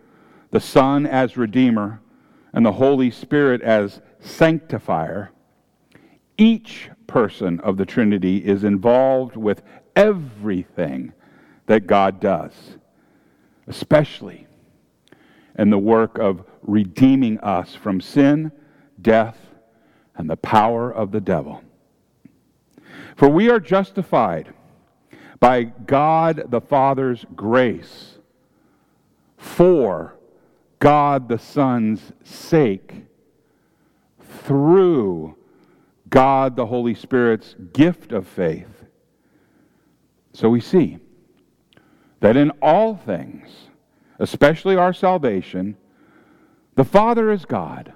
the 0.52 0.60
Son 0.60 1.06
as 1.06 1.38
redeemer, 1.38 2.02
and 2.52 2.66
the 2.66 2.74
Holy 2.74 3.10
Spirit 3.10 3.62
as 3.62 4.02
sanctifier. 4.20 5.32
Each 6.38 6.90
person 7.08 7.62
of 7.62 7.78
the 7.78 7.86
Trinity 7.86 8.40
is 8.40 8.66
involved 8.66 9.38
with 9.38 9.62
everything 9.96 11.14
that 11.68 11.88
God 11.88 12.20
does, 12.20 12.52
especially 13.68 14.48
in 15.58 15.70
the 15.70 15.78
work 15.78 16.18
of 16.18 16.44
redeeming 16.62 17.40
us 17.40 17.74
from 17.74 18.02
sin, 18.02 18.52
death, 19.02 19.38
and 20.18 20.30
the 20.30 20.36
power 20.36 20.92
of 20.92 21.14
the 21.14 21.22
devil. 21.22 21.64
For 23.16 23.30
we 23.30 23.50
are 23.50 23.62
justified 23.62 24.54
by 25.40 25.64
God 25.64 26.48
the 26.50 26.60
Father's 26.60 27.26
grace 27.34 28.15
for 29.56 30.18
God 30.80 31.30
the 31.30 31.40
Son's 31.40 32.12
sake 32.26 33.06
through 34.44 35.36
God 36.10 36.58
the 36.58 36.66
Holy 36.66 36.94
Spirit's 36.94 37.56
gift 37.72 38.12
of 38.12 38.28
faith. 38.28 38.84
So 40.34 40.50
we 40.50 40.60
see 40.60 41.00
that 42.20 42.36
in 42.36 42.52
all 42.62 42.98
things, 42.98 43.48
especially 44.20 44.76
our 44.76 44.92
salvation, 44.92 45.78
the 46.76 46.84
Father 46.84 47.32
is 47.32 47.46
God, 47.46 47.94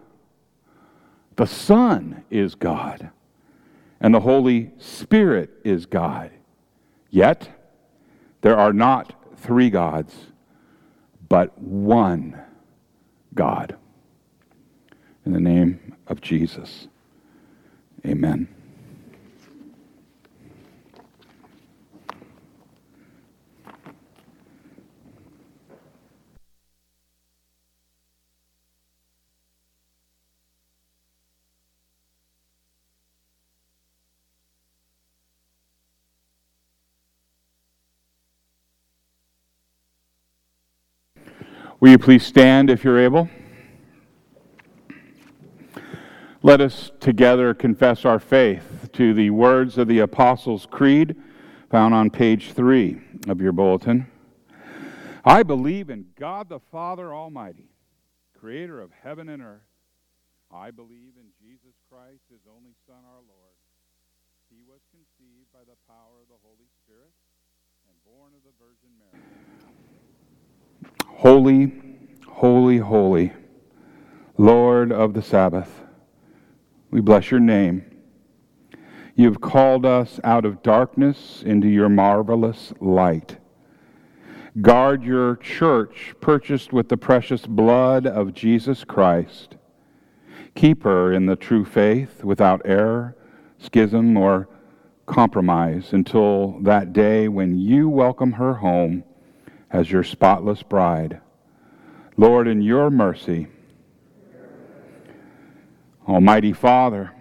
the 1.36 1.46
Son 1.46 2.24
is 2.30 2.56
God 2.56 3.12
and 4.00 4.14
the 4.14 4.22
Holy 4.22 4.72
Spirit 4.78 5.50
is 5.66 5.86
God. 5.86 6.32
Yet, 7.10 7.50
there 8.40 8.58
are 8.58 8.72
not 8.72 9.14
three 9.36 9.70
gods, 9.70 10.29
but 11.30 11.58
one 11.60 12.40
God. 13.36 13.78
In 15.26 15.34
the 15.34 15.40
name 15.40 15.96
of 16.08 16.22
Jesus, 16.22 16.88
amen. 18.06 18.48
Will 41.80 41.92
you 41.92 41.98
please 41.98 42.26
stand 42.26 42.70
if 42.70 42.84
you're 42.84 43.00
able? 43.00 43.30
Let 46.44 46.60
us 46.60 46.92
together 47.00 47.54
confess 47.54 48.04
our 48.04 48.20
faith 48.20 48.90
to 48.94 49.14
the 49.14 49.30
words 49.30 49.78
of 49.78 49.88
the 49.88 50.00
Apostles' 50.00 50.68
Creed 50.70 51.16
found 51.70 51.94
on 51.94 52.10
page 52.10 52.52
three 52.52 53.00
of 53.30 53.40
your 53.40 53.54
bulletin. 53.54 54.08
I 55.24 55.44
believe 55.44 55.90
in 55.90 56.08
God 56.20 56.50
the 56.50 56.60
Father 56.60 57.14
Almighty, 57.14 57.70
creator 58.38 58.82
of 58.82 58.92
heaven 59.02 59.30
and 59.30 59.42
earth. 59.42 59.62
I 60.52 60.72
believe 60.72 61.14
in 61.16 61.32
Jesus 61.40 61.76
Christ, 61.90 62.24
his 62.30 62.42
only 62.54 62.76
Son, 62.88 63.04
our 63.08 63.24
Lord. 63.24 63.56
He 64.50 64.64
was 64.68 64.82
conceived 64.92 65.48
by 65.54 65.64
the 65.64 65.80
power 65.88 66.20
of 66.22 66.28
the 66.28 66.44
Holy 66.44 66.68
Spirit 66.84 67.16
and 67.88 67.96
born 68.04 68.34
of 68.36 68.44
the 68.44 68.52
Virgin 68.60 68.92
Mary. 69.00 69.79
Holy, 71.20 71.70
holy, 72.30 72.78
holy, 72.78 73.34
Lord 74.38 74.90
of 74.94 75.14
the 75.14 75.22
Sabbath, 75.22 75.82
we 76.92 77.02
bless 77.02 77.30
your 77.30 77.42
name. 77.42 77.84
You've 79.16 79.42
called 79.42 79.86
us 79.86 80.22
out 80.24 80.46
of 80.46 80.64
darkness 80.64 81.44
into 81.46 81.68
your 81.68 81.90
marvelous 81.90 82.72
light. 82.80 83.36
Guard 84.62 85.04
your 85.04 85.36
church 85.36 86.16
purchased 86.22 86.72
with 86.72 86.88
the 86.88 86.96
precious 86.96 87.46
blood 87.46 88.08
of 88.08 88.34
Jesus 88.34 88.86
Christ. 88.86 89.58
Keep 90.56 90.84
her 90.84 91.12
in 91.12 91.26
the 91.26 91.36
true 91.36 91.66
faith 91.66 92.24
without 92.24 92.62
error, 92.64 93.18
schism, 93.58 94.16
or 94.16 94.48
compromise 95.06 95.92
until 95.92 96.62
that 96.62 96.94
day 96.94 97.28
when 97.28 97.60
you 97.60 97.90
welcome 97.90 98.32
her 98.32 98.54
home 98.54 99.04
as 99.72 99.92
your 99.92 100.04
spotless 100.04 100.64
bride. 100.64 101.22
Lord, 102.18 102.48
in 102.48 102.62
your 102.62 102.90
mercy, 102.90 103.48
Almighty 106.08 106.54
Father, 106.54 107.12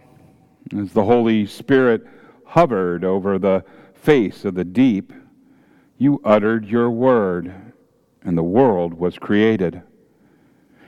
as 0.76 0.92
the 0.92 1.04
Holy 1.04 1.46
Spirit 1.46 2.06
hovered 2.44 3.04
over 3.04 3.38
the 3.38 3.64
face 3.94 4.44
of 4.44 4.54
the 4.54 4.64
deep, 4.64 5.12
you 5.98 6.20
uttered 6.24 6.64
your 6.64 6.90
word, 6.90 7.52
and 8.22 8.36
the 8.36 8.42
world 8.42 8.94
was 8.94 9.18
created. 9.18 9.82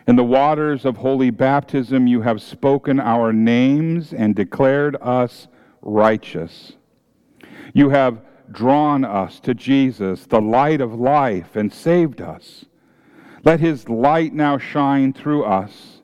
In 0.07 0.17
the 0.17 0.25
waters 0.25 0.85
of 0.85 0.97
holy 0.97 1.31
baptism, 1.31 2.07
you 2.07 2.23
have 2.23 2.41
spoken 2.41 2.99
our 2.99 3.33
names 3.33 4.13
and 4.13 4.35
declared 4.35 4.97
us 5.01 5.47
righteous. 5.83 6.73
You 7.75 7.91
have 7.91 8.23
drawn 8.53 9.05
us 9.05 9.41
to 9.41 9.55
Jesus, 9.55 10.27
the 10.27 10.41
light 10.41 10.81
of 10.81 10.95
life, 10.95 11.57
and 11.57 11.73
saved 11.73 12.21
us. 12.21 12.65
Let 13.45 13.61
his 13.61 13.89
light 13.89 14.35
now 14.35 14.59
shine 14.59 15.13
through 15.13 15.45
us, 15.45 16.03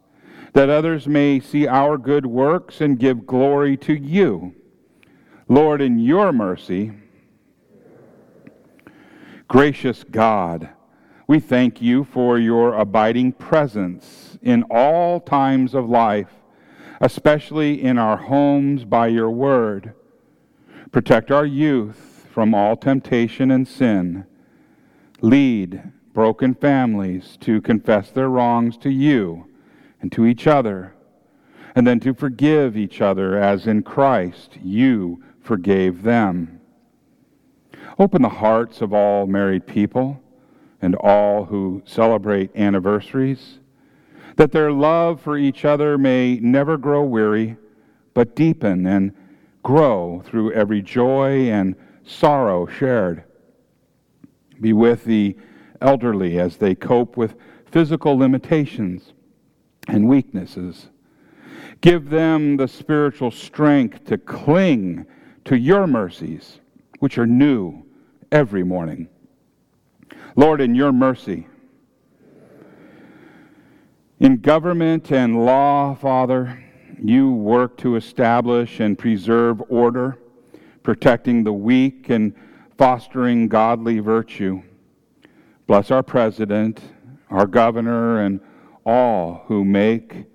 that 0.53 0.70
others 0.70 1.07
may 1.07 1.40
see 1.40 1.66
our 1.66 1.99
good 1.99 2.26
works 2.26 2.80
and 2.80 2.99
give 2.99 3.26
glory 3.26 3.76
to 3.78 3.94
you. 3.94 4.55
Lord, 5.49 5.80
in 5.80 5.99
your 5.99 6.32
mercy, 6.32 6.92
gracious 9.49 10.05
God, 10.05 10.70
we 11.28 11.40
thank 11.40 11.82
you 11.82 12.05
for 12.05 12.38
your 12.38 12.74
abiding 12.74 13.32
presence 13.32 14.38
in 14.42 14.62
all 14.70 15.20
times 15.20 15.74
of 15.74 15.88
life, 15.88 16.30
especially 17.01 17.82
in 17.82 17.99
our 17.99 18.16
homes 18.16 18.84
by 18.84 19.09
your 19.09 19.30
word. 19.30 19.92
Protect 20.90 21.30
our 21.30 21.44
youth 21.44 22.05
from 22.37 22.53
all 22.53 22.76
temptation 22.76 23.51
and 23.51 23.66
sin. 23.66 24.22
Lead 25.22 25.82
broken 26.12 26.55
families 26.55 27.39
to 27.41 27.62
confess 27.62 28.11
their 28.11 28.28
wrongs 28.28 28.76
to 28.76 28.91
you 28.91 29.47
and 30.03 30.12
to 30.12 30.26
each 30.26 30.47
other, 30.47 30.95
and 31.74 31.87
then 31.87 31.99
to 31.99 32.12
forgive 32.12 32.76
each 32.76 33.01
other 33.01 33.39
as 33.39 33.66
in 33.66 33.82
Christ 33.82 34.59
you 34.62 35.24
forgave 35.41 36.03
them. 36.03 36.61
Open 37.99 38.20
the 38.20 38.28
hearts 38.28 38.82
of 38.82 38.93
all 38.93 39.26
married 39.26 39.66
people 39.66 40.22
and 40.82 40.95
all 40.97 41.47
who 41.47 41.80
celebrate 41.87 42.55
anniversaries, 42.55 43.61
that 44.37 44.53
their 44.53 44.72
love 44.72 45.22
for 45.22 45.39
each 45.39 45.64
other 45.64 45.97
may 45.97 46.39
never 46.41 46.76
grow 46.76 47.03
weary, 47.03 47.57
but 48.12 48.37
deepen 48.37 48.87
and 48.87 49.14
grow 49.62 50.22
through 50.26 50.53
every 50.53 50.82
joy 50.82 51.49
and 51.51 51.74
sorrow 52.07 52.66
shared. 52.66 53.24
Be 54.61 54.72
with 54.72 55.04
the 55.04 55.36
elderly 55.80 56.38
as 56.38 56.57
they 56.57 56.74
cope 56.74 57.16
with 57.16 57.34
physical 57.66 58.16
limitations 58.16 59.12
and 59.88 60.09
weaknesses. 60.09 60.88
Give 61.80 62.09
them 62.09 62.57
the 62.57 62.68
spiritual 62.68 63.30
strength 63.30 64.04
to 64.07 64.16
cling 64.16 65.04
to 65.44 65.59
your 65.59 65.86
mercies, 65.86 66.61
which 67.00 67.18
are 67.18 67.26
new 67.26 67.84
every 68.32 68.64
morning. 68.64 69.09
Lord, 70.36 70.61
in 70.61 70.74
your 70.74 70.92
mercy, 70.92 71.46
in 74.20 74.38
government 74.38 75.12
and 75.12 75.44
law, 75.44 75.94
Father, 75.94 76.62
you 77.02 77.30
work 77.32 77.76
to 77.78 77.96
establish 77.96 78.80
and 78.80 78.98
preserve 78.98 79.62
order, 79.68 80.18
protecting 80.87 81.43
the 81.43 81.53
weak 81.53 82.11
and 82.11 82.32
fostering 82.78 83.49
godly 83.49 83.99
virtue. 83.99 84.62
Bless 85.66 85.91
our 85.91 86.05
president, 86.05 86.80
our 87.28 87.45
governor, 87.45 88.20
and 88.20 88.39
all 88.84 89.43
who 89.47 89.64
make, 89.64 90.26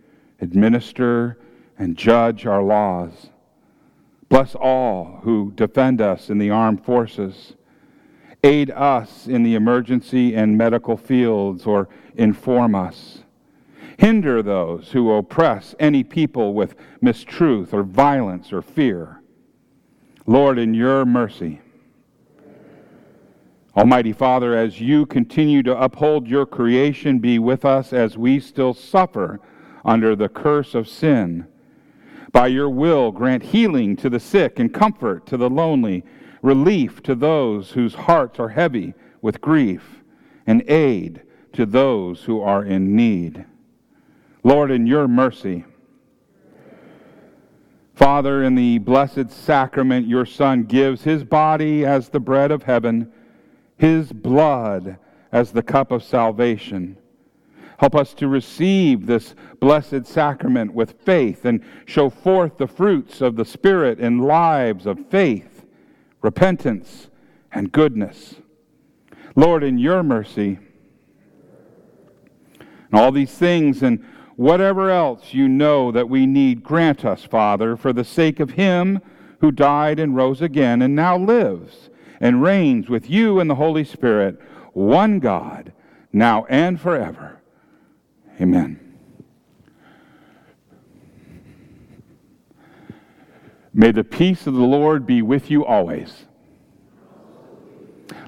administer, 0.42 1.40
and 1.78 1.96
judge 1.96 2.46
our 2.46 2.62
laws. 2.62 3.30
Bless 4.28 4.54
all 4.54 5.22
who 5.24 5.54
defend 5.56 6.02
us 6.02 6.30
in 6.30 6.38
the 6.38 6.50
armed 6.50 6.84
forces. 6.84 7.54
Aid 8.44 8.72
us 8.72 9.28
in 9.28 9.44
the 9.44 9.56
emergency 9.56 10.36
and 10.36 10.58
medical 10.58 10.98
fields 10.98 11.66
or 11.66 11.88
inform 12.16 12.76
us. 12.76 13.24
Hinder 13.98 14.44
those 14.44 14.92
who 14.92 15.14
oppress 15.14 15.76
any 15.80 16.04
people 16.04 16.54
with 16.54 16.76
mistruth 17.02 17.72
or 17.72 17.84
violence 17.84 18.52
or 18.52 18.62
fear. 18.62 19.21
Lord, 20.32 20.58
in 20.58 20.74
your 20.74 21.04
mercy, 21.04 21.60
Almighty 23.76 24.14
Father, 24.14 24.56
as 24.56 24.80
you 24.80 25.06
continue 25.06 25.62
to 25.64 25.78
uphold 25.78 26.26
your 26.26 26.46
creation, 26.46 27.20
be 27.20 27.38
with 27.38 27.66
us 27.66 27.92
as 27.92 28.18
we 28.18 28.40
still 28.40 28.74
suffer 28.74 29.42
under 29.84 30.16
the 30.16 30.30
curse 30.30 30.74
of 30.74 30.88
sin. 30.88 31.48
By 32.32 32.48
your 32.48 32.70
will, 32.70 33.12
grant 33.12 33.44
healing 33.44 33.98
to 33.98 34.10
the 34.10 34.22
sick 34.22 34.58
and 34.58 34.74
comfort 34.74 35.26
to 35.26 35.36
the 35.36 35.50
lonely, 35.50 36.06
relief 36.42 37.04
to 37.04 37.14
those 37.14 37.72
whose 37.72 37.94
hearts 37.94 38.40
are 38.40 38.48
heavy 38.48 38.94
with 39.22 39.42
grief, 39.42 40.02
and 40.48 40.64
aid 40.70 41.24
to 41.52 41.66
those 41.66 42.24
who 42.24 42.40
are 42.40 42.64
in 42.64 42.96
need. 42.96 43.44
Lord, 44.46 44.72
in 44.72 44.88
your 44.88 45.10
mercy, 45.10 45.66
Father, 48.02 48.44
in 48.44 48.56
the 48.56 48.80
blessed 48.80 49.30
sacrament, 49.30 50.08
your 50.08 50.26
Son 50.26 50.64
gives 50.64 51.04
his 51.04 51.24
body 51.24 51.86
as 51.86 52.10
the 52.10 52.20
bread 52.20 52.50
of 52.50 52.64
heaven 52.64 53.12
his 53.78 54.12
blood 54.12 54.98
as 55.32 55.52
the 55.52 55.62
cup 55.62 55.92
of 55.92 56.04
salvation. 56.04 56.98
Help 57.78 57.96
us 57.96 58.16
to 58.16 58.28
receive 58.28 59.06
this 59.06 59.36
blessed 59.60 60.08
sacrament 60.08 60.74
with 60.74 61.00
faith 61.04 61.46
and 61.46 61.64
show 61.86 62.10
forth 62.10 62.58
the 62.58 62.66
fruits 62.66 63.22
of 63.22 63.36
the 63.36 63.46
Spirit 63.46 64.00
in 64.00 64.18
lives 64.18 64.88
of 64.88 65.08
faith, 65.12 65.64
repentance, 66.24 67.08
and 67.52 67.72
goodness. 67.72 68.34
Lord, 69.36 69.64
in 69.64 69.78
your 69.78 70.02
mercy, 70.02 70.58
and 72.60 73.00
all 73.00 73.12
these 73.12 73.34
things 73.36 73.84
and 73.84 74.04
whatever 74.42 74.90
else 74.90 75.36
you 75.36 75.48
know 75.48 75.92
that 75.92 76.10
we 76.10 76.26
need, 76.26 76.64
grant 76.64 77.06
us, 77.06 77.24
Father, 77.24 77.78
for 77.78 77.94
the 77.94 78.04
sake 78.04 78.40
of 78.40 78.50
him 78.50 79.00
who 79.40 79.52
died 79.52 80.00
and 80.00 80.16
rose 80.16 80.42
again 80.42 80.82
and 80.82 80.96
now 80.96 81.16
lives 81.16 81.92
and 82.20 82.42
reigns 82.42 82.90
with 82.90 83.08
you 83.08 83.40
and 83.40 83.48
the 83.48 83.56
Holy 83.56 83.84
Spirit, 83.84 84.42
one 84.74 85.20
God, 85.20 85.72
now 86.12 86.46
and 86.50 86.82
forever. 86.82 87.40
Amen. 88.42 88.80
May 93.72 93.92
the 93.92 94.04
peace 94.04 94.48
of 94.48 94.56
the 94.56 94.60
Lord 94.60 95.06
be 95.06 95.22
with 95.22 95.52
you 95.52 95.64
always. 95.64 96.26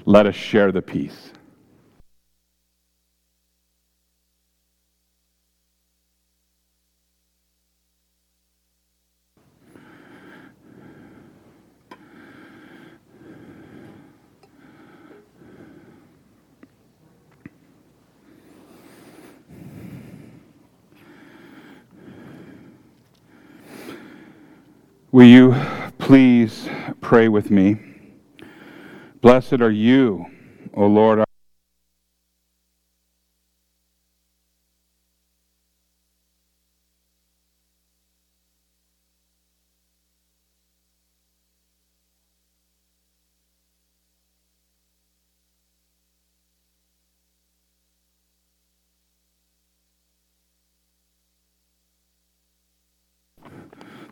Let 0.04 0.26
us 0.26 0.36
share 0.36 0.70
the 0.70 0.80
peace. 0.80 1.32
Will 25.14 25.26
you 25.26 25.54
please 25.96 26.68
pray 27.00 27.28
with 27.28 27.48
me? 27.48 27.76
Blessed 29.20 29.60
are 29.60 29.70
you, 29.70 30.26
O 30.74 30.86
Lord. 30.86 31.22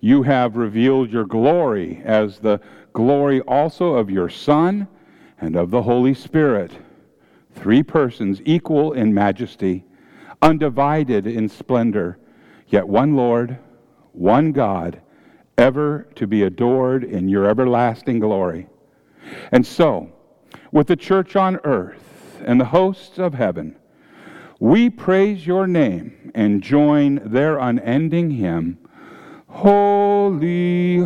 you 0.00 0.22
have 0.22 0.56
revealed 0.56 1.10
your 1.10 1.24
glory 1.24 2.02
as 2.04 2.38
the 2.38 2.60
glory 2.92 3.40
also 3.42 3.94
of 3.94 4.10
your 4.10 4.28
Son 4.28 4.88
and 5.40 5.56
of 5.56 5.70
the 5.70 5.82
Holy 5.82 6.14
Spirit, 6.14 6.72
three 7.54 7.82
persons 7.82 8.40
equal 8.44 8.92
in 8.92 9.12
majesty, 9.12 9.84
undivided 10.42 11.26
in 11.26 11.48
splendor, 11.48 12.18
yet 12.68 12.86
one 12.86 13.16
Lord, 13.16 13.58
one 14.12 14.52
God, 14.52 15.00
ever 15.58 16.06
to 16.14 16.26
be 16.26 16.42
adored 16.42 17.04
in 17.04 17.28
your 17.28 17.48
everlasting 17.48 18.18
glory. 18.18 18.66
And 19.52 19.66
so, 19.66 20.12
with 20.72 20.86
the 20.86 20.96
church 20.96 21.36
on 21.36 21.58
earth 21.64 22.42
and 22.44 22.60
the 22.60 22.66
hosts 22.66 23.18
of 23.18 23.34
heaven, 23.34 23.76
we 24.58 24.88
praise 24.88 25.46
your 25.46 25.66
name 25.66 26.32
and 26.34 26.62
join 26.62 27.20
their 27.24 27.58
unending 27.58 28.30
hymn 28.30 28.78
holy, 29.56 31.05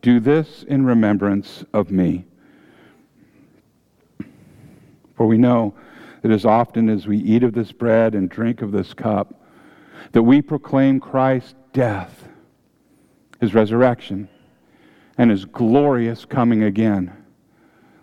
Do 0.00 0.20
this 0.20 0.62
in 0.62 0.84
remembrance 0.84 1.64
of 1.72 1.90
me. 1.90 2.24
For 5.16 5.26
we 5.26 5.38
know 5.38 5.74
that 6.22 6.30
as 6.30 6.44
often 6.44 6.88
as 6.88 7.06
we 7.06 7.18
eat 7.18 7.42
of 7.42 7.52
this 7.52 7.72
bread 7.72 8.14
and 8.14 8.28
drink 8.28 8.62
of 8.62 8.72
this 8.72 8.94
cup, 8.94 9.34
that 10.12 10.22
we 10.22 10.40
proclaim 10.40 11.00
Christ's 11.00 11.54
death, 11.72 12.28
his 13.40 13.54
resurrection, 13.54 14.28
and 15.16 15.30
his 15.30 15.44
glorious 15.44 16.24
coming 16.24 16.62
again. 16.62 17.12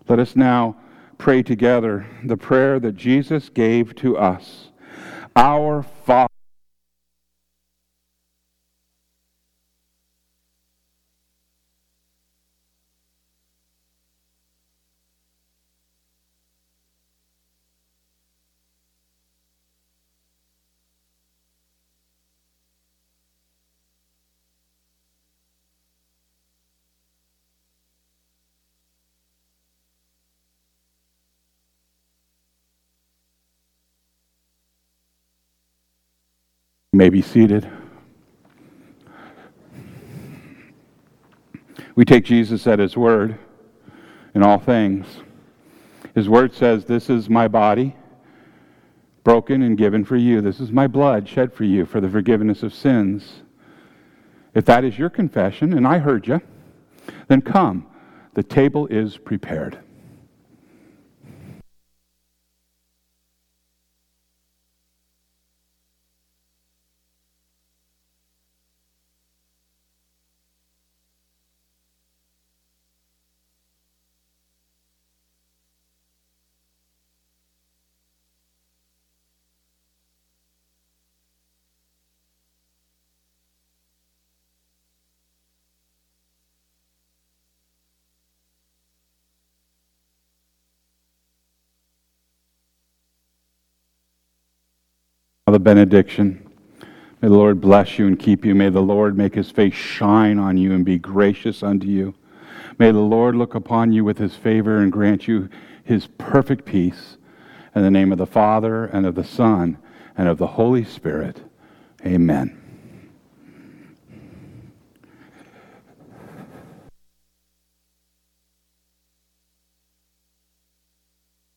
Let 0.08 0.20
us 0.20 0.36
now 0.36 0.76
pray 1.18 1.42
together 1.42 2.06
the 2.24 2.38
prayer 2.38 2.80
that 2.80 2.96
Jesus 2.98 3.50
gave 3.50 3.96
to 3.96 4.18
us 4.18 4.70
Our 5.36 5.84
Father. 5.84 6.30
You 36.85 36.85
may 36.96 37.10
be 37.10 37.22
seated. 37.22 37.70
We 41.96 42.06
take 42.06 42.26
Jesus 42.26 42.66
at 42.68 42.80
his 42.80 42.96
word 42.96 43.38
in 44.34 44.44
all 44.44 44.60
things. 44.60 45.06
His 46.14 46.30
word 46.30 46.54
says, 46.54 46.86
This 46.86 47.10
is 47.10 47.30
my 47.30 47.48
body, 47.48 47.96
broken 49.24 49.62
and 49.62 49.78
given 49.78 50.06
for 50.06 50.16
you. 50.16 50.42
This 50.42 50.60
is 50.60 50.72
my 50.72 50.88
blood 50.88 51.28
shed 51.28 51.54
for 51.54 51.66
you 51.66 51.86
for 51.86 52.00
the 52.00 52.10
forgiveness 52.10 52.64
of 52.64 52.74
sins. 52.74 53.42
If 54.54 54.66
that 54.66 54.86
is 54.86 54.98
your 54.98 55.10
confession, 55.10 55.74
and 55.74 55.86
I 55.86 55.98
heard 56.00 56.28
you, 56.28 56.42
then 57.28 57.42
come. 57.42 57.88
The 58.34 58.44
table 58.44 58.88
is 58.88 59.18
prepared. 59.18 59.80
The 95.56 95.60
benediction. 95.60 96.46
May 97.22 97.30
the 97.30 97.34
Lord 97.34 97.62
bless 97.62 97.98
you 97.98 98.08
and 98.08 98.20
keep 98.20 98.44
you. 98.44 98.54
May 98.54 98.68
the 98.68 98.82
Lord 98.82 99.18
make 99.18 99.36
his 99.36 99.52
face 99.52 99.74
shine 99.74 100.38
on 100.38 100.58
you 100.58 100.74
and 100.74 100.84
be 100.84 101.00
gracious 101.00 101.64
unto 101.64 101.88
you. 101.88 102.14
May 102.78 102.92
the 102.92 103.00
Lord 103.00 103.38
look 103.38 103.56
upon 103.56 103.94
you 103.94 104.04
with 104.04 104.18
his 104.18 104.36
favor 104.36 104.80
and 104.80 104.92
grant 104.92 105.30
you 105.30 105.48
his 105.82 106.08
perfect 106.18 106.66
peace. 106.66 107.16
In 107.74 107.84
the 107.84 107.92
name 107.92 108.12
of 108.12 108.18
the 108.18 108.26
Father, 108.26 108.84
and 108.84 109.06
of 109.06 109.16
the 109.16 109.24
Son, 109.24 109.78
and 110.18 110.28
of 110.28 110.40
the 110.40 110.48
Holy 110.48 110.84
Spirit. 110.84 111.40
Amen. 112.06 112.65